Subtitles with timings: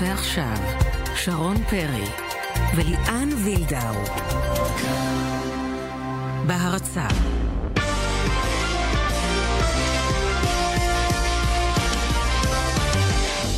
[0.00, 0.56] ועכשיו,
[1.14, 2.04] שרון פרי
[2.76, 3.94] וליאן וילדאו.
[6.46, 7.06] בהרצה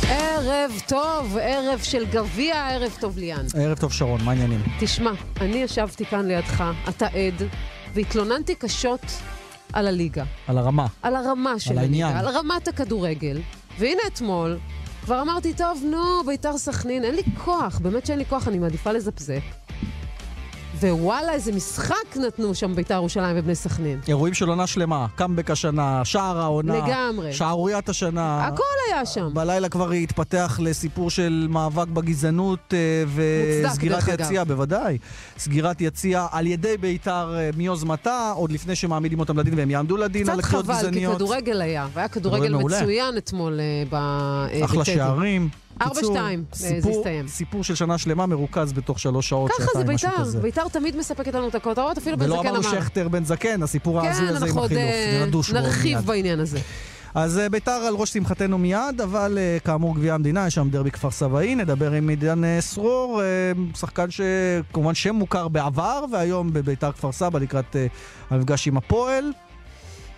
[0.09, 3.45] ערב טוב, ערב של גביע, ערב טוב ליאן.
[3.55, 4.61] ערב טוב שרון, מה העניינים?
[4.79, 5.11] תשמע,
[5.41, 7.47] אני ישבתי כאן לידך, אתה עד,
[7.93, 9.01] והתלוננתי קשות
[9.73, 10.23] על הליגה.
[10.47, 10.87] על הרמה.
[11.01, 12.25] על הרמה של על הליגה, העניין.
[12.25, 13.41] על רמת הכדורגל.
[13.79, 14.57] והנה אתמול,
[15.03, 18.91] כבר אמרתי, טוב, נו, ביתר סכנין, אין לי כוח, באמת שאין לי כוח, אני מעדיפה
[18.91, 19.68] לזפזפ.
[20.87, 23.99] ווואלה, איזה משחק נתנו שם ביתר ירושלים ובני סכנין.
[24.07, 26.77] אירועים של עונה שלמה, קאמבק השנה, שער העונה.
[26.77, 27.33] לגמרי.
[27.33, 28.47] שערוריית השנה.
[28.47, 29.29] הכל היה שם.
[29.33, 33.03] בלילה כבר התפתח לסיפור של מאבק בגזענות אה,
[33.65, 34.03] וסגירת.
[34.07, 34.97] יציע, בוודאי.
[35.37, 40.23] סגירת יציע על ידי בית"ר אה, מיוזמתה, עוד לפני שמעמידים אותם לדין והם יעמדו לדין
[40.23, 41.15] קצת על קריאות חבל, כי גזעניות.
[41.15, 42.55] כדורגל היה, והיה כדורגל.
[42.55, 43.95] מצוין אתמול אה, ב...
[43.95, 44.95] אה, אחלה בטדי.
[44.95, 45.49] שערים.
[45.81, 47.27] ארבע, קיצור, שתיים, אה, זה הסתיים.
[47.27, 50.39] סיפור של שנה שלמה מרוכז בתוך שלוש שעות, ככה זה שעתיים, משהו ביתר, כזה.
[50.39, 52.81] ביתר תמיד מספקת לנו את הכותרות, אפילו בן ולא זקן אמרנו אמר.
[52.81, 54.91] שכטר בן זקן, הסיפור ההזוי כן, הזה עם אנחנו עוד החילוף.
[54.91, 55.99] אה, נדוש בו נרחיב.
[55.99, 56.59] בעניין הזה.
[57.15, 60.91] אז אה, ביתר על ראש שמחתנו מיד, אבל אה, כאמור גביע המדינה, יש שם דרבי
[60.91, 67.11] כפר סבאי, נדבר עם עידן סרור, אה, שחקן שכמובן שם מוכר בעבר, והיום בביתר כפר
[67.11, 67.75] סבא לקראת
[68.29, 69.31] המפגש עם הפועל,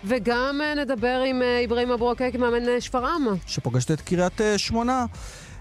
[0.04, 3.26] וגם נדבר עם אברהים אבו רקייק, מאמן שפרעם.
[3.46, 5.06] שפוגשת את קריית שמונה.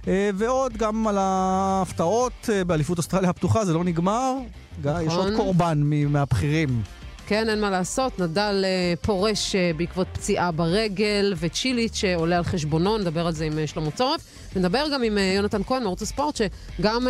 [0.07, 4.33] אה, ועוד גם על ההפתעות אה, באליפות אוסטרליה הפתוחה, זה לא נגמר.
[4.81, 6.81] גיא, יש עוד קורבן מ- מהבכירים.
[7.27, 13.27] כן, אין מה לעשות, נדל אה, פורש בעקבות פציעה ברגל, וצ'יליץ' שעולה על חשבונו, נדבר
[13.27, 14.21] על זה עם שלמה צורף.
[14.55, 16.35] נדבר גם עם יונתן כהן מערוץ הספורט,
[16.79, 17.07] שגם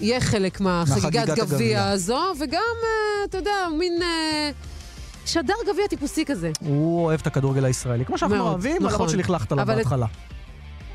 [0.00, 1.84] יהיה חלק מהחגיגת גביע.
[1.84, 2.60] הזו, וגם,
[3.28, 3.92] אתה יודע, מין
[5.26, 6.50] שדר גביע טיפוסי כזה.
[6.60, 8.92] הוא אוהב את הכדורגל הישראלי, כמו שאנחנו מאוד, אוהבים, נכון.
[8.94, 10.06] למרות שלכלכת עליו בהתחלה.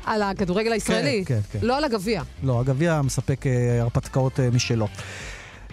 [0.06, 1.58] על הכדורגל הישראלי, כן, כן.
[1.62, 2.22] לא על הגביע.
[2.42, 4.86] לא, הגביע מספק אה, הרפתקאות אה, משלו.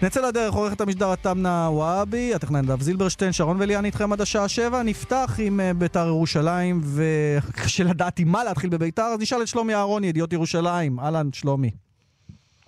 [0.01, 4.83] נצא לדרך, עורכת המשדר התמנה וואבי, הטכנאי נדב זילברשטיין, שרון וליאן איתכם עד השעה שבע.
[4.83, 9.75] נפתח עם אה, ביתר ירושלים, וקשה לדעת עם מה להתחיל בביתר, אז נשאל את שלומי
[9.75, 10.99] אהרוני, ידיעות ירושלים.
[10.99, 11.71] אהלן, שלומי.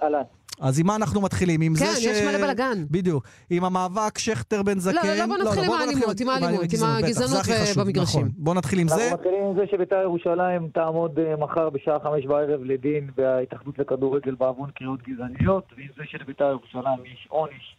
[0.03, 0.21] אהלן.
[0.63, 1.61] אז עם מה אנחנו מתחילים?
[1.61, 2.05] עם כן, זה ש...
[2.05, 2.85] יש מלא בלאגן.
[2.91, 3.27] בדיוק.
[3.49, 4.95] עם המאבק שכטר בן זקן.
[5.07, 7.45] לא, לא, בוא נתחיל עם האלימות, עם האלימות, עם הגזענות
[7.77, 8.21] במגרשים.
[8.21, 8.31] נכון.
[8.37, 8.95] בוא נתחיל עם זה.
[9.03, 14.35] אנחנו מתחילים עם זה שבית"ר ירושלים תעמוד אה, מחר בשעה חמש בערב לדין בהתאחדות לכדורגל
[14.35, 17.75] בעוון קריאות גזעניות, ועם זה שלבית"ר ירושלים יש עונש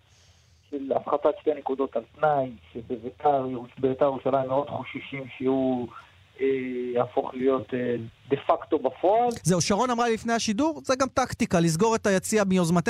[0.70, 6.03] של הפחתת שתי נקודות על תנאי, שבבית"ר ירוש- בית"ר ירושלים מאוד חוששים שהוא אה,
[6.94, 7.78] יהפוך להיות אה,
[8.30, 9.28] דה פקטו בפועל.
[9.42, 12.88] זהו, שרון אמרה לפני השידור, זה גם טקטיקה, לסגור את היציע מיוזמת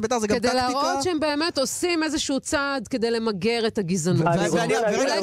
[0.00, 0.54] בית"ר, זה גם כדי טקטיקה.
[0.68, 4.26] להראות שהם באמת עושים איזשהו צעד כדי למגר את הגזענות.
[4.26, 4.48] אולי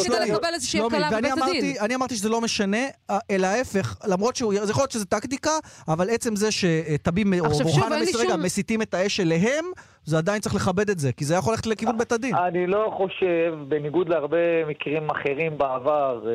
[0.06, 1.76] כדי לקבל איזושהי הקלה ואני בבית אמרתי- הדין.
[1.82, 2.78] אני אמרתי שזה לא משנה,
[3.10, 5.52] אה, אלא ההפך, למרות שהוא, זה יכול להיות שזה טקטיקה,
[5.88, 9.66] אבל עצם זה שטבים או מסירגע שום- מסיתים את האש אליהם,
[10.06, 12.36] זה עדיין צריך לכבד את זה, כי זה יכול ללכת לכיוון בית הדין.
[12.36, 14.38] אני לא חושב, בניגוד להרבה
[14.68, 16.34] מקרים אחרים בעבר, אה,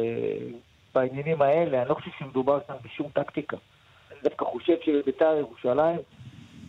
[0.95, 3.57] בעניינים האלה, אני לא חושב שמדובר כאן בשום טקטיקה.
[4.11, 5.97] אני דווקא חושב שבבית"ר ירושלים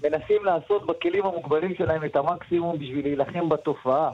[0.03, 4.11] מנסים לעשות בכלים המוגבלים שלהם את המקסימום בשביל להילחם בתופעה.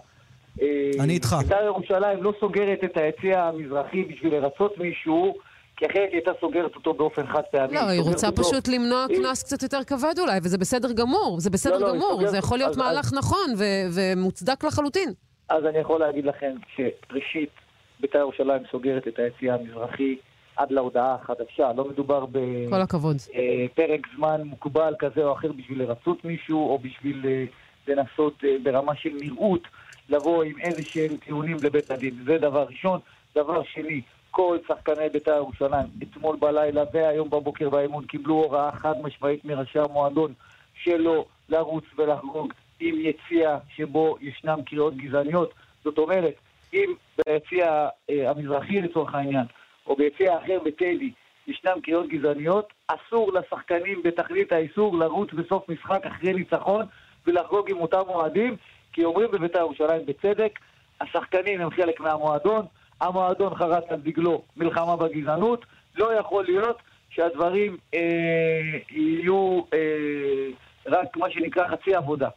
[0.62, 0.68] אה,
[1.00, 1.36] אני איתך.
[1.44, 5.34] בית"ר ירושלים לא סוגרת את היציע המזרחי בשביל לרצות מישהו,
[5.78, 7.74] כי אחרת היא הייתה סוגרת אותו באופן חד פעמי.
[7.76, 8.44] לא, היא רוצה אותו.
[8.44, 11.94] פשוט למנוע היא- קנס קצת יותר כבד אולי, וזה בסדר גמור, זה בסדר לא, לא,
[11.94, 13.64] גמור, סוגרת- זה יכול להיות אז- מהלך נכון ו-
[13.96, 15.14] ומוצדק לחלוטין.
[15.50, 17.50] אז אני יכול להגיד לכם שראשית,
[18.00, 20.16] בית"ר ירושלים סוגרת את היציע המזרחי
[20.56, 21.72] עד להודעה החדשה.
[21.74, 22.26] לא מדובר.
[22.26, 27.46] בפרק זמן מוגבל כזה או אחר בשביל לרצות מישהו, או בשביל אה,
[27.88, 29.62] לנסות אה, ברמה של נראות
[30.10, 32.14] לבוא עם איזה שהם טיעונים לבית הדין.
[32.26, 33.00] זה דבר ראשון.
[33.36, 39.46] דבר שני, כל שחקני בית"ר ירושלים, אתמול בלילה והיום בבוקר באימון, קיבלו הוראה חד משמעית
[39.46, 40.34] מראשי המועדון
[40.84, 45.54] שלא לרוץ ולחגוג עם יציע שבו ישנם קריאות גזעניות.
[45.84, 46.34] זאת אומרת,
[46.74, 46.94] אם
[47.26, 49.46] ביציע אה, המזרחי לצורך העניין,
[49.88, 51.12] או ביציע אחר בטדי,
[51.48, 56.86] ישנם קריאות גזעניות, אסור לשחקנים בתכלית האיסור לרוץ בסוף משחק אחרי ניצחון
[57.28, 58.56] ולחגוג עם אותם אוהדים,
[58.94, 60.60] כי אומרים בבית"ר ירושלים בצדק,
[61.02, 62.66] השחקנים הם חלק מהמועדון,
[63.02, 65.66] המועדון חרט על דגלו מלחמה בגזענות,
[65.96, 66.78] לא יכול להיות
[67.10, 68.00] שהדברים אה,
[68.92, 70.48] יהיו אה,
[70.86, 72.30] רק מה שנקרא חצי עבודה.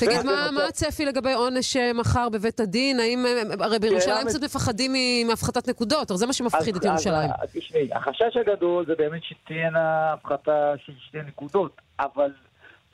[0.00, 3.00] תגיד, זה מה- נושא- מה הצפי לגבי עונש אה, מחר בבית הדין?
[3.00, 4.92] האם, אה, הרי בירושלים קצת מפחדים
[5.26, 7.30] מהפחתת נקודות, הרי זה מה שמפחיד את ירושלים.
[7.52, 12.30] תשמעי, החשש הגדול זה באמת שתהיינה הפחתה של שתי נקודות, אבל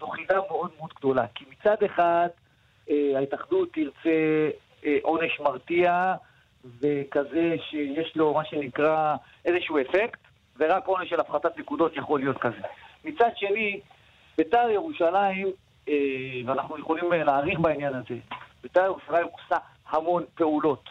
[0.00, 1.26] זו חידה מאוד מאוד גדולה.
[1.34, 2.28] כי מצד אחד,
[2.90, 4.10] אה, ההתאחדות תרצה
[4.86, 6.14] אה, עונש מרתיע,
[6.80, 10.20] וכזה שיש לו מה שנקרא איזשהו אפקט,
[10.58, 12.56] ורק עונש של הפחתת נקודות יכול להיות כזה.
[13.04, 13.80] מצד שני,
[14.38, 15.52] בית"ר ירושלים, אה,
[16.46, 18.14] ואנחנו יכולים אה, להעריך בעניין הזה,
[18.62, 19.56] בית"ר ירושלים עושה
[19.90, 20.84] המון פעולות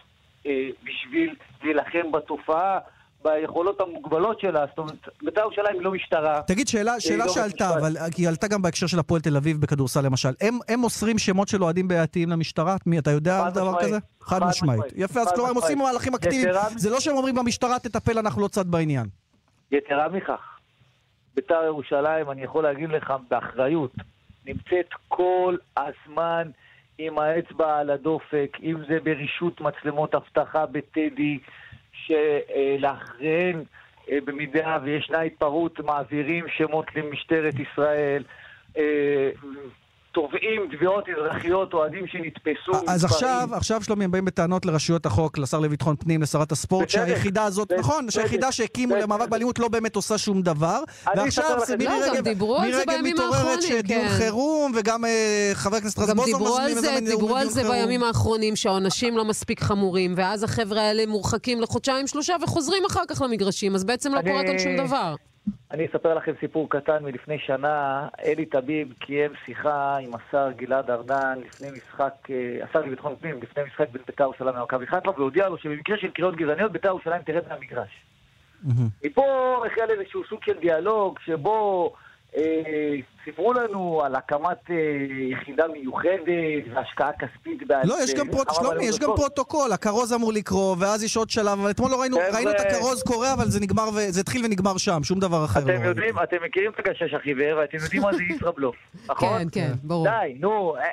[0.45, 2.80] אה, בשביל להילחם בתופעה.
[3.24, 6.42] ביכולות המוגבלות שלה, זאת אומרת, בית"ר ירושלים היא לא משטרה.
[6.48, 7.77] תגיד, שאלה, שאלה לא שעלתה, משפט.
[7.77, 10.30] אבל היא עלתה גם בהקשר של הפועל תל אביב בכדורסל למשל.
[10.42, 12.75] הם, הם מוסרים שמות של אוהדים בעייתיים למשטרה?
[12.86, 13.81] מי, אתה יודע על דבר.
[13.81, 13.98] כזה?
[14.21, 14.81] חד משמעית.
[14.95, 15.77] יפה, אז כלומר הם עושים.
[15.77, 16.53] מהלכים אקטיביים.
[16.75, 19.07] זה לא שהם אומרים למשטרה, תטפל, אנחנו לא צד בעניין.
[19.71, 20.59] יתרה מכך,
[21.36, 23.92] בית"ר ירושלים, אני יכול להגיד לך באחריות,
[24.46, 26.50] נמצאת כל הזמן
[26.98, 31.40] עם האצבע על הדופק, אם זה ברישות מצלמות אבטחה בטדי,
[31.94, 33.64] שלאחריהן,
[34.12, 38.24] אה, במידה וישנה התפרעות, מעבירים שמות למשטרת ישראל.
[40.18, 42.72] אה, תובעים תביעות אזרחיות, אוהדים שנתפסו.
[42.72, 43.06] אז מתפרעים.
[43.06, 46.90] עכשיו, עכשיו שלומי, הם באים בטענות לרשויות החוק, לשר לביטחון פנים, לשרת הספורט.
[46.90, 47.72] שהיחידה הזאת.
[47.72, 48.96] נכון, שהיחידה שהקימו.
[48.96, 50.80] למאבק באלימות לא באמת עושה שום דבר.
[51.16, 54.10] ועכשיו מירי לא, רגב, מירי רגב מתעוררת שדיון כן.
[54.10, 57.75] חירום, וגם אה, חבר הכנסת גם רזבוזוב מזמין זה, איזה דיברו על דיון זה חירום.
[57.75, 63.22] בימים האחרונים, שהעונשים לא מספיק חמורים, ואז החבר'ה האלה מורחקים לחודשיים שלושה וחוזרים אחר כך
[63.22, 65.16] למגרשים, אז בעצם לא קורה כאן שום דבר.
[65.72, 68.08] אני אספר לכם סיפור קטן מלפני שנה.
[68.24, 73.64] אלי טביב קיים שיחה עם השר גלעד ארדן לפני משחק, אה, השר לביטחון פנים, לפני
[73.64, 77.44] משחק בין בית"ר ירושלים למכבי חיפה, והודיע לו שבמקרה של קריאות גזעניות בית"ר ירושלים תרד
[77.50, 78.06] מהמגרש.
[79.06, 81.94] מפה החל איזשהו סוג של דיאלוג, שבו
[83.25, 84.75] סיפרו לנו על הקמת אה,
[85.31, 86.22] יחידה מיוחדת
[86.74, 87.86] והשקעה כספית בעד...
[87.86, 88.48] לא, יש גם אה, פרוט...
[88.54, 89.10] שלומי, יש גם.
[89.16, 92.18] פרוטוקול, הכרוז אמור לקרוא, ואז יש עוד שלב, אבל אתמול לא ראינו.
[92.33, 95.60] ראינו את הכרוז קורא, אבל זה נגמר, ו- זה התחיל ונגמר שם, שום דבר אחר
[95.60, 95.86] לא אתם ראינו.
[95.86, 98.75] יודעים, אתם מכירים את הגשש החיוור, ואתם יודעים מה זה ישראבלוף,
[99.10, 99.39] נכון?
[99.39, 100.07] כן, כן, ברור.
[100.07, 100.84] די, נו, אה,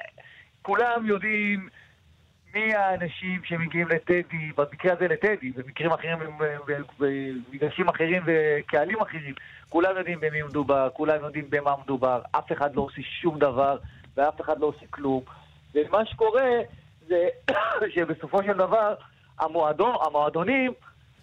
[0.63, 1.69] כולם יודעים
[2.59, 6.19] מי האנשים שמגיעים לטדי, במקרה הזה לטדי, במקרים אחרים,
[6.99, 9.35] במגרשים אחרים וקהלים אחרים,
[9.69, 13.77] כולם יודעים במי מדובר, כולם יודעים במה מדובר, אף אחד לא עושה שום דבר,
[14.17, 15.23] ואף אחד לא עושה כלום.
[15.75, 16.51] ומה שקורה
[17.09, 17.29] זה
[17.95, 18.95] שבסופו של דבר
[19.39, 20.73] המועדון, המועדונים,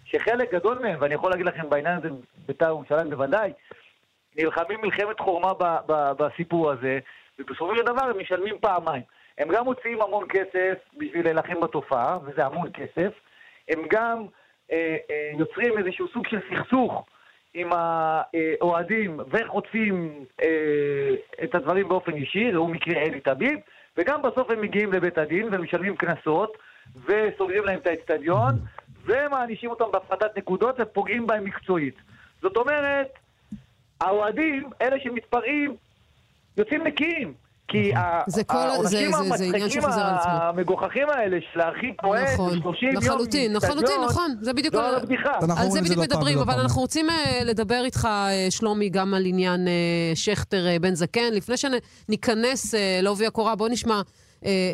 [0.04, 2.08] שחלק גדול מהם, ואני יכול להגיד לכם בעניין הזה,
[2.46, 3.52] בית"ר ירושלים בוודאי,
[4.36, 6.98] נלחמים מלחמת חורמה ב- ב- בסיפור הזה,
[7.38, 9.02] ובסופו של דבר הם משלמים פעמיים.
[9.38, 13.12] הם גם מוציאים המון כסף בשביל להילחם בתופעה, וזה המון כסף.
[13.68, 14.26] הם גם
[14.72, 17.06] אה, אה, יוצרים איזשהו סוג של סכסוך
[17.54, 23.58] עם האוהדים וחוטפים אה, את הדברים באופן ישיר, ראו מקרה אלי טביב,
[23.96, 26.56] וגם בסוף הם מגיעים לבית הדין ומשלמים קנסות
[27.06, 28.54] וסוגרים להם את האצטדיון
[29.04, 31.94] ומענישים אותם בהפחתת נקודות ופוגעים בהם מקצועית.
[32.42, 33.08] זאת אומרת,
[34.00, 35.76] האוהדים, אלה שמתפרעים,
[36.56, 37.34] יוצאים נקיים.
[37.68, 37.92] כי
[38.46, 39.82] כל- העונשים זה- זה- זה עניין המצחיקים.
[40.24, 44.74] המגוחכים האלה של להרחיק אוהד נכון, 30 יום לחלוטין, לחלוטין, נכון, זה בדיוק...
[44.74, 45.30] על- הבדיחה.
[45.42, 46.54] אנחנו על זה בדיוק לא מדברים, אבל.
[46.60, 49.72] אנחנו רוצים אה, לדבר איתך, אה, שלומי, גם על עניין אה,
[50.14, 51.32] שכטר בן זקן.
[51.32, 54.00] לפני שניכנס לעובי הקורה, בוא נשמע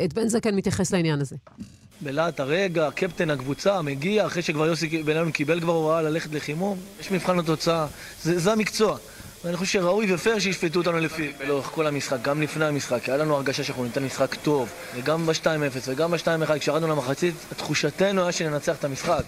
[0.05, 1.35] את בן זקן מתייחס לעניין הזה.
[2.01, 7.11] בלהט הרגע, קפטן הקבוצה מגיע אחרי שכבר יוסי בניון קיבל כבר הוראה ללכת לחימום, יש
[7.11, 7.85] מבחן לתוצאה,
[8.21, 8.97] זה, זה המקצוע.
[9.45, 13.35] ואני חושב שראוי ופייר שישפטו אותנו לפי לאורך כל המשחק, גם לפני המשחק, היה לנו
[13.35, 15.47] הרגשה שאנחנו ניתן משחק טוב, וגם ב-2-0
[15.89, 19.23] וגם ב-2-1, כשירדנו למחצית, תחושתנו היה שננצח את המשחק.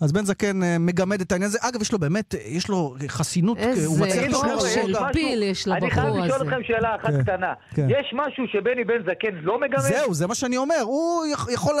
[0.00, 1.58] אז בן זקן אה, מגמד את העניין הזה.
[1.62, 4.58] אגב, יש לו באמת, אה, יש לו חסינות, אה, הוא איזה מצליח לשמור כוח על
[4.58, 6.44] חבר'ה, של יש פיל יש אני לבחור חייב לשאול הזה.
[6.44, 7.52] אתכם שאלה אחת כן, קטנה.
[7.74, 7.86] כן.
[7.90, 9.78] יש משהו שבני בן זקן לא מגמד?
[9.80, 10.80] זהו, זה מה שאני אומר.
[10.82, 11.74] הוא יכ- יכול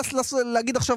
[0.52, 0.96] להגיד עכשיו,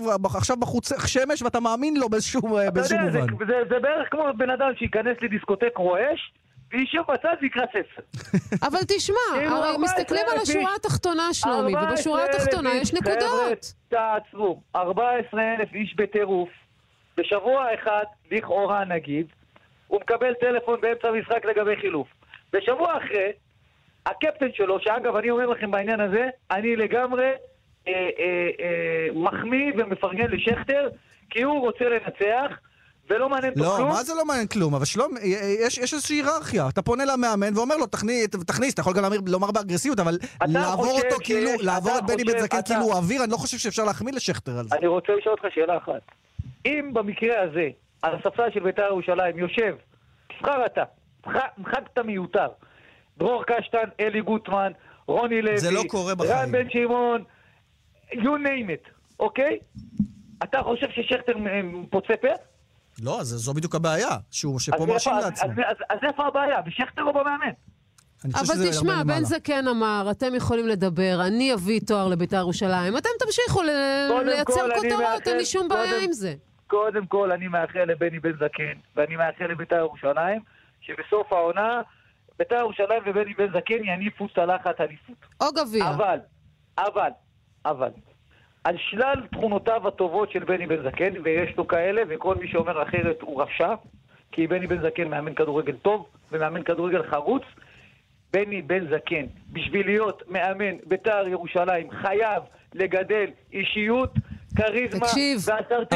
[0.59, 3.45] בחוץ שמש, ואתה מאמין לו באיזשהו אה, אתה יודע, מובן.
[3.69, 6.31] זה בערך כמו בן אדם שייכנס לדיסקוטק רועש,
[6.71, 8.01] וישב בצד ויקרא ספר.
[8.67, 10.75] אבל תשמע, הרי 14,000 מסתכלים על השורה.
[10.75, 12.69] התחתונה, שלומי, ובשורה 14,000 התחתונה.
[12.81, 13.73] יש נקודות.
[13.89, 14.61] תעצרו.
[14.75, 16.49] 14,000 איש בטירוף.
[17.17, 19.27] בשבוע אחד, לכאורה נגיד,
[19.87, 22.07] הוא מקבל טלפון באמצע המשחק לגבי חילוף.
[22.53, 23.31] בשבוע אחרי,
[24.05, 27.31] הקפטן שלו, שאגב, אני אומר לכם בעניין הזה, אני לגמרי
[27.87, 30.89] אה, אה, אה, מחמיא ומפרגן לשכטר,
[31.29, 32.59] כי הוא רוצה לנצח,
[33.11, 33.89] ולא מעניין אותו לא, כלום.
[33.89, 34.75] מה זה לא מעניין כלום?
[34.75, 35.11] אבל שלום,
[35.65, 36.69] יש, יש איזושהי היררכיה.
[36.69, 40.85] אתה פונה למאמן ואומר לו, תכניס, תכניס, אתה יכול גם לומר, לומר באגרסיביות, אבל לעבור
[40.91, 43.37] אותו כאילו, שיש- לעבור אתה את בני בן זקן אתה- כאילו הוא אוויר, אני לא
[43.37, 44.75] חושב שאפשר להחמיא לשכטר על זה.
[44.75, 46.01] אני רוצה לשאול אותך שאלה אחת.
[46.65, 47.69] אם במקרה הזה,
[48.01, 49.75] על הספסל של בית"ר ירושלים יושב,
[50.27, 50.83] תבחר אתה,
[51.27, 52.47] מח- מחקת מיותר,
[53.17, 54.71] דרור קשטן, אלי גוטמן,
[55.07, 56.31] רוני לוי, זה לא קורה בחיים.
[56.31, 57.23] רן בן שמעון,
[58.11, 58.89] you name it,
[59.19, 59.57] אוקיי?
[60.43, 62.27] אתה חושב ששכטר מ- פוצה פה?
[63.01, 65.51] לא, אז זו בדיוק הבעיה, שהוא, אז שפה מרשים אז- לעצמו.
[65.51, 66.59] אז- אז- אז איפה הבעיה?
[66.65, 67.51] ושכטר הוא במאמן.
[68.33, 69.23] אבל תשמע, בן.
[69.23, 75.37] זקן אמר, אתם יכולים לדבר, אני אביא תואר לבית"ר ירושלים, אתם תמשיכו לייצר כותרות, אין
[75.37, 76.33] לי שום בעיה עם זה.
[76.67, 80.41] קודם כל, אני מאחל לבני בן זקן, ואני מאחל לבית"ר ירושלים,
[80.81, 81.81] שבסוף העונה
[82.39, 85.15] בית"ר ירושלים ובני בן זקן יניפו צלחת אליפות.
[85.41, 85.89] או גביע.
[85.89, 86.19] אבל,
[86.77, 87.09] אבל,
[87.65, 87.89] אבל,
[88.63, 93.21] על שלל תכונותיו הטובות של בני בן זקן, ויש לו כאלה, וכל מי שאומר אחרת
[93.21, 93.73] הוא רשע,
[94.31, 97.43] כי בני בן זקן מאמן כדורגל טוב ומאמן כדורגל חרוץ.
[98.33, 104.13] בני בן זקן, בשביל להיות מאמן בית"ר ירושלים, חייב לגדל אישיות
[104.55, 105.45] כריזמה תקשיב.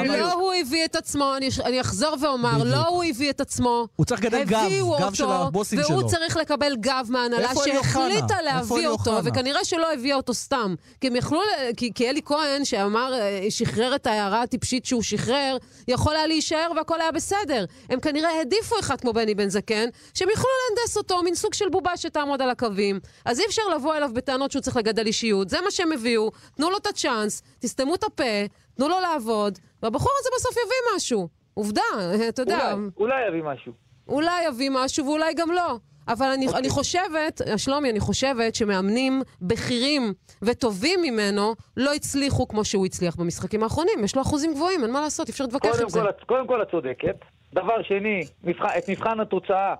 [0.06, 2.68] לא הוא הביא את עצמו, אני, אני אחזור ואומר, בדיוק.
[2.68, 3.88] לא הוא הביא את עצמו.
[3.96, 4.68] הוא צריך לגדל גב,
[5.00, 6.10] גב של אותו, הבוסים והוא שלו.
[6.10, 9.18] צריך לקבל גב מההנהלה שהחליטה להביא אותו?
[9.24, 10.76] וכנראה שלא הביאה אותו סתם.
[11.02, 11.42] כי הם יכלו,
[11.78, 15.58] כי, כי אלי כהן, שאמר, אה, שחרר את ההערה הטיפשית שהוא שחרר,
[15.88, 17.66] יכול היה להישאר והכל היה בסדר.
[17.90, 21.70] הם כנראה העדיפו אחד כמו בני בן זקן, שהם יכלו להנדס אותו, מין סוג של
[21.70, 23.00] בובה שתעמוד על הקווים.
[23.26, 26.70] אז אי אפשר לבוא אליו בטענות שהוא צריך לגדל אישיות, זה מה שהם הביאו, תנו
[26.70, 28.45] לו את הצ'אנס, תסתמו את הפה,
[28.76, 31.28] תנו לו לעבוד, והבחור הזה בסוף יביא משהו.
[31.54, 31.82] עובדה,
[32.30, 33.74] אתה יודע, אולי, אולי יביא משהו.
[34.08, 35.78] אולי יביא משהו ואולי גם לא.
[36.08, 36.60] אבל אני, אוקיי.
[36.60, 43.64] אני חושבת, שלומי, אני חושבת שמאמנים בכירים וטובים ממנו לא הצליחו כמו שהוא הצליח במשחקים
[43.64, 44.04] האחרונים.
[44.04, 46.02] יש לו אחוזים גבוהים, אין מה לעשות, אי אפשר להתווכח עם זה.
[46.26, 47.16] קודם כל את צודקת.
[47.54, 49.76] דבר שני, מבחן, את מבחן התוצאה,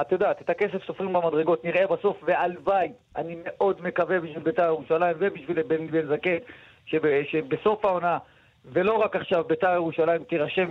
[0.00, 5.16] את יודעת, את הכסף סופרים במדרגות, נראה בסוף, והלוואי, אני מאוד מקווה בשביל בית"ר ירושלים
[5.18, 6.36] ובשביל בן זקן,
[6.86, 8.18] שבסוף העונה,
[8.64, 10.68] ולא רק עכשיו, בית"ר ירושלים תירשם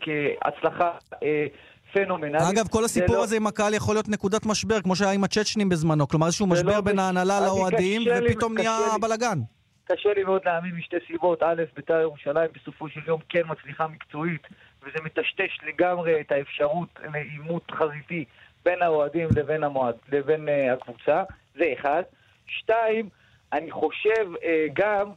[0.00, 0.90] כהצלחה
[1.22, 1.46] אה,
[1.92, 2.42] פנומנלית.
[2.52, 5.68] אגב, כל הסיפור לא- הזה עם הקהל יכול להיות נקודת משבר, כמו שהיה עם הצ'צ'נים
[5.68, 6.08] בזמנו.
[6.08, 8.78] כלומר, איזשהו זה משבר לא בין ההנהלה לאוהדים, ופתאום נהיה.
[9.00, 9.38] בלאגן.
[9.84, 11.42] קשה לי מאוד להאמין משתי סיבות.
[11.42, 14.46] א', בית"ר ירושלים בסופו של יום כן מצליחה מקצועית,
[14.82, 18.24] וזה מטשטש לגמרי את האפשרות לעימות חזיתי
[18.64, 21.22] בין האוהדים לבין, המועד, לבין uh, הקבוצה.
[21.54, 22.02] זה אחד.
[22.46, 23.08] שתיים,
[23.52, 25.10] אני חושב uh, גם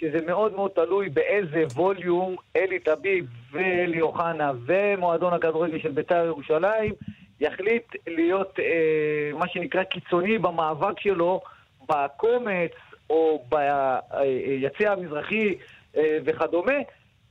[0.00, 6.92] שזה מאוד מאוד תלוי באיזה ווליום אלי טביב ואלי אוחנה ומועדון הכדורגל של בית"ר ירושלים
[7.40, 11.40] יחליט להיות אה, מה שנקרא קיצוני במאבק שלו
[11.88, 12.72] בקומץ
[13.10, 15.54] או ביציע המזרחי
[15.96, 16.78] אה, וכדומה.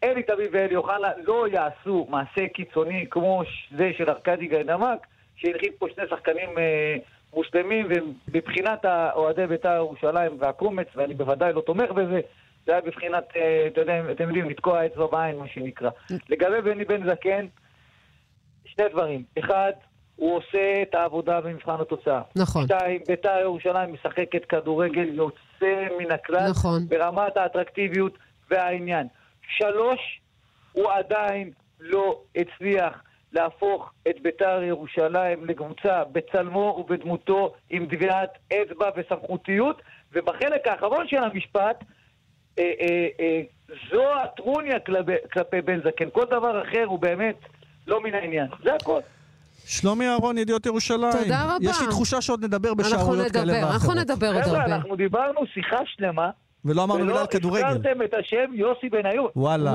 [0.03, 3.43] אלי טביב ואלי אוחנה לא יעשו מעשה קיצוני כמו
[3.77, 6.95] זה של ארכדי גיידמק, שהנחית פה שני שחקנים אה,
[7.33, 8.85] מוסלמים, ומבחינת
[9.15, 12.19] אוהדי בית"ר ירושלים והקומץ, ואני בוודאי לא תומך בזה,
[12.65, 15.89] זה היה בבחינת, אה, אתה יודע, אתם יודעים, לתקוע אצבע בעין, מה שנקרא.
[16.29, 17.45] לגבי בני בן זקן,
[18.65, 19.23] שני דברים.
[19.39, 19.71] אחד,
[20.15, 22.21] הוא עושה את העבודה במבחן התוצאה.
[22.35, 22.63] נכון.
[22.63, 26.49] שתיים, בית"ר ירושלים משחקת כדורגל יוצא מן הכלל.
[26.49, 26.87] נכון.
[26.87, 28.17] ברמת האטרקטיביות
[28.49, 29.07] והעניין.
[29.57, 30.21] שלוש,
[30.71, 39.81] הוא עדיין לא הצליח להפוך את בית"ר ירושלים לקבוצה בצלמו ובדמותו עם טביעת אצבע וסמכותיות,
[40.13, 41.83] ובחלק האחרון של המשפט,
[43.91, 46.09] זו הטרוניה כלפי, כלפי בן זקן.
[46.13, 47.35] כל דבר אחר הוא באמת
[47.87, 48.47] לא מן העניין.
[48.63, 48.99] זה הכל.
[49.65, 51.11] שלומי אהרון, ידיעות ירושלים.
[51.23, 51.69] תודה רבה.
[51.69, 53.73] יש לי תחושה שעוד נדבר בשערויות כאלה נדבר, ואחרות.
[53.73, 54.75] אנחנו נדבר עוד חבר'ה, הרבה.
[54.75, 56.29] אנחנו דיברנו שיחה שלמה,
[56.65, 57.65] ולא אמרנו מילה ולא על כדורגל.
[57.65, 59.27] הזכרתם את השם יוסי בניון.
[59.35, 59.73] וואלה.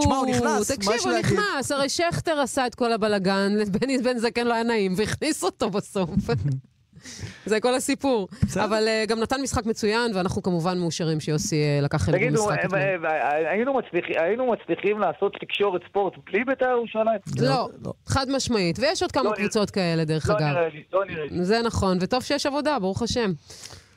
[0.00, 1.18] תשמע, הוא נכנס, תקשיב, הוא?
[1.18, 5.70] נכנס, הרי שכטר עשה את כל הבלגן, לבני בן זקן לא היה נעים, והכניס אותו
[5.70, 6.10] בסוף.
[7.50, 8.28] זה כל הסיפור.
[8.64, 12.74] אבל אה, גם נתן משחק מצוין, ואנחנו כמובן מאושרים שיוסי אה, לקח חלק תגידו, במשחק.
[12.74, 17.20] אה, היינו מצליחים- לעשות תקשורת ספורט בלי בית"ר ירושלים?
[17.40, 17.92] לא, לא.
[18.06, 18.78] חד משמעית.
[18.78, 20.46] ויש עוד כמה לא קבוצות כאלה, דרך לא אגב.
[20.46, 21.44] נראה לי, לא נראה לי.
[21.44, 23.32] זה נכון, וטוב שיש עבודה, ברוך השם.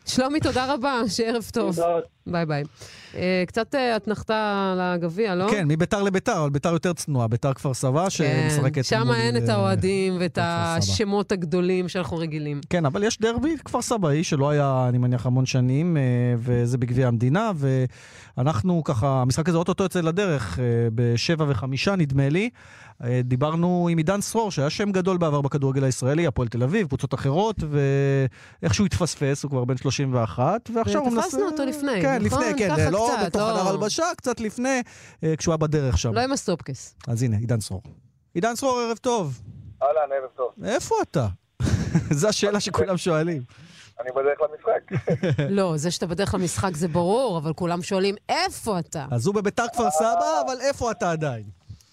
[0.06, 1.76] שלומי, תודה רבה, שערב טוב.
[2.32, 2.64] ביי ביי.
[3.16, 5.48] אה, קצת אה, אתנחתה לגביע, לא?
[5.52, 8.76] כן, מביתר לביתר, אבל ביתר יותר צנועה, ביתר כפר סבא, שמשחקת...
[8.76, 10.38] כן, שם אין את אה, האוהדים ואת.
[10.42, 12.62] השמות הגדולים שאנחנו רגילים.
[12.70, 15.98] כן, אבל יש דרבי כפר סבאי, שלא היה, אני מניח, המון שנים,
[16.38, 17.52] וזה בגביע המדינה,
[18.38, 20.60] ואנחנו ככה, המשחק הזה אוטוטו יוצא לדרך,
[20.96, 22.50] בשבע וחמישה נדמה לי.
[23.24, 27.56] דיברנו עם עידן סרור, שהיה שם גדול בעבר בכדורגל הישראלי, הפועל תל אביב, קבוצות אחרות,
[28.62, 31.28] ואיכשהו התפספס, הוא כבר בן 31, ועכשיו הוא מנסה...
[31.28, 32.44] ותפסנו אותו לפני, כן, נכון?
[32.44, 33.54] לפני, כן, ככה לא קצת, בתוך לא.
[33.54, 34.82] חדר הלבשה, קצת לפני,
[35.24, 36.14] אה, כשהוא היה בדרך שם.
[36.14, 36.96] לא עם הסטופקס.
[37.08, 37.82] אז הנה, עידן סרור.
[38.34, 39.42] עידן סרור, ערב טוב.
[39.84, 40.52] אהלן, ערב טוב.
[40.66, 41.28] איפה אתה?
[42.20, 43.42] זו השאלה שכולם שואלים.
[44.02, 45.10] אני בדרך למשחק.
[45.58, 49.06] לא, זה שאתה בדרך למשחק זה ברור, אבל כולם שואלים, איפה אתה?
[49.12, 51.44] אז הוא בביתר כפר סבא, אבל איפה אתה עדיין?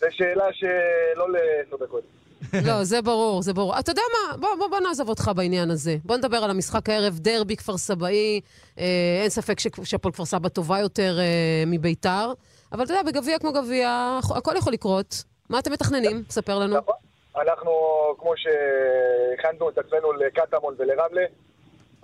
[0.00, 2.15] זו שאלה שלא לעשר דקות.
[2.64, 3.78] לא, זה ברור, זה ברור.
[3.78, 4.36] אתה יודע מה?
[4.36, 5.96] בוא, בוא, בוא נעזוב אותך בעניין הזה.
[6.04, 8.40] בוא נדבר על המשחק הערב, דרבי כפר סבאי.
[8.78, 8.84] אה,
[9.22, 12.32] אין ספק שהפועל כפר סבא טובה יותר אה, מביתר.
[12.72, 15.24] אבל אתה יודע, בגביע כמו גביע, הכל יכול לקרות.
[15.50, 16.22] מה אתם מתכננים?
[16.30, 16.76] ספר לנו.
[16.76, 16.94] נכון.
[17.36, 17.72] אנחנו,
[18.18, 21.24] כמו שהכנו את עצמנו לקטמון ולרמלה,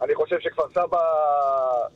[0.03, 0.99] אני חושב שכפר סבא,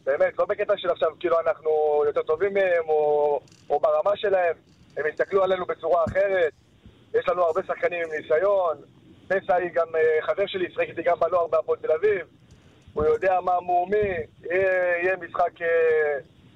[0.05, 1.71] באמת, לא בקטע של עכשיו כאילו אנחנו
[2.07, 4.55] יותר טובים מהם או, או ברמה שלהם,
[4.97, 6.53] הם הסתכלו עלינו בצורה אחרת.
[7.19, 8.77] יש לנו הרבה שחקנים עם ניסיון,
[9.29, 12.27] פסאי גם אה, חבר שלי, שיחק איתי גם בנוער בהפועל תל אביב.
[12.95, 15.63] הוא יודע מה מומי, יהיה יהיה משחק...
[15.63, 15.67] אה,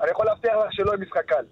[0.02, 1.44] אני יכול להבטיח לך שלא יהיה משחק קל.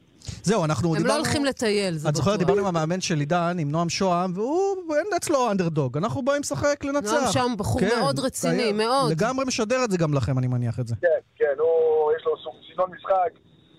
[0.43, 1.15] זהו, אנחנו הם דיברנו...
[1.15, 2.47] לא הולכים לטייל, זה את זוכרת, בטוח.
[2.47, 5.97] דיברנו עם המאמן של עידן, עם נועם שוהם, והוא, אין אצלו אנדרדוג.
[5.97, 7.13] אנחנו באים לשחק, לנצח.
[7.13, 9.11] נועם שוהם בחור כן, מאוד רציני, היה- מאוד.
[9.13, 10.95] לגמרי משדר את זה גם לכם, אני מניח את זה.
[11.01, 13.31] כן, כן, הוא, יש לו סוג סגנון משחק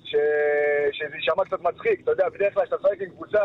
[0.04, 0.16] ש...
[0.92, 2.02] שזה יישמע קצת מצחיק.
[2.04, 3.40] אתה יודע, בדרך כלל כשאתה משחק עם קבוצה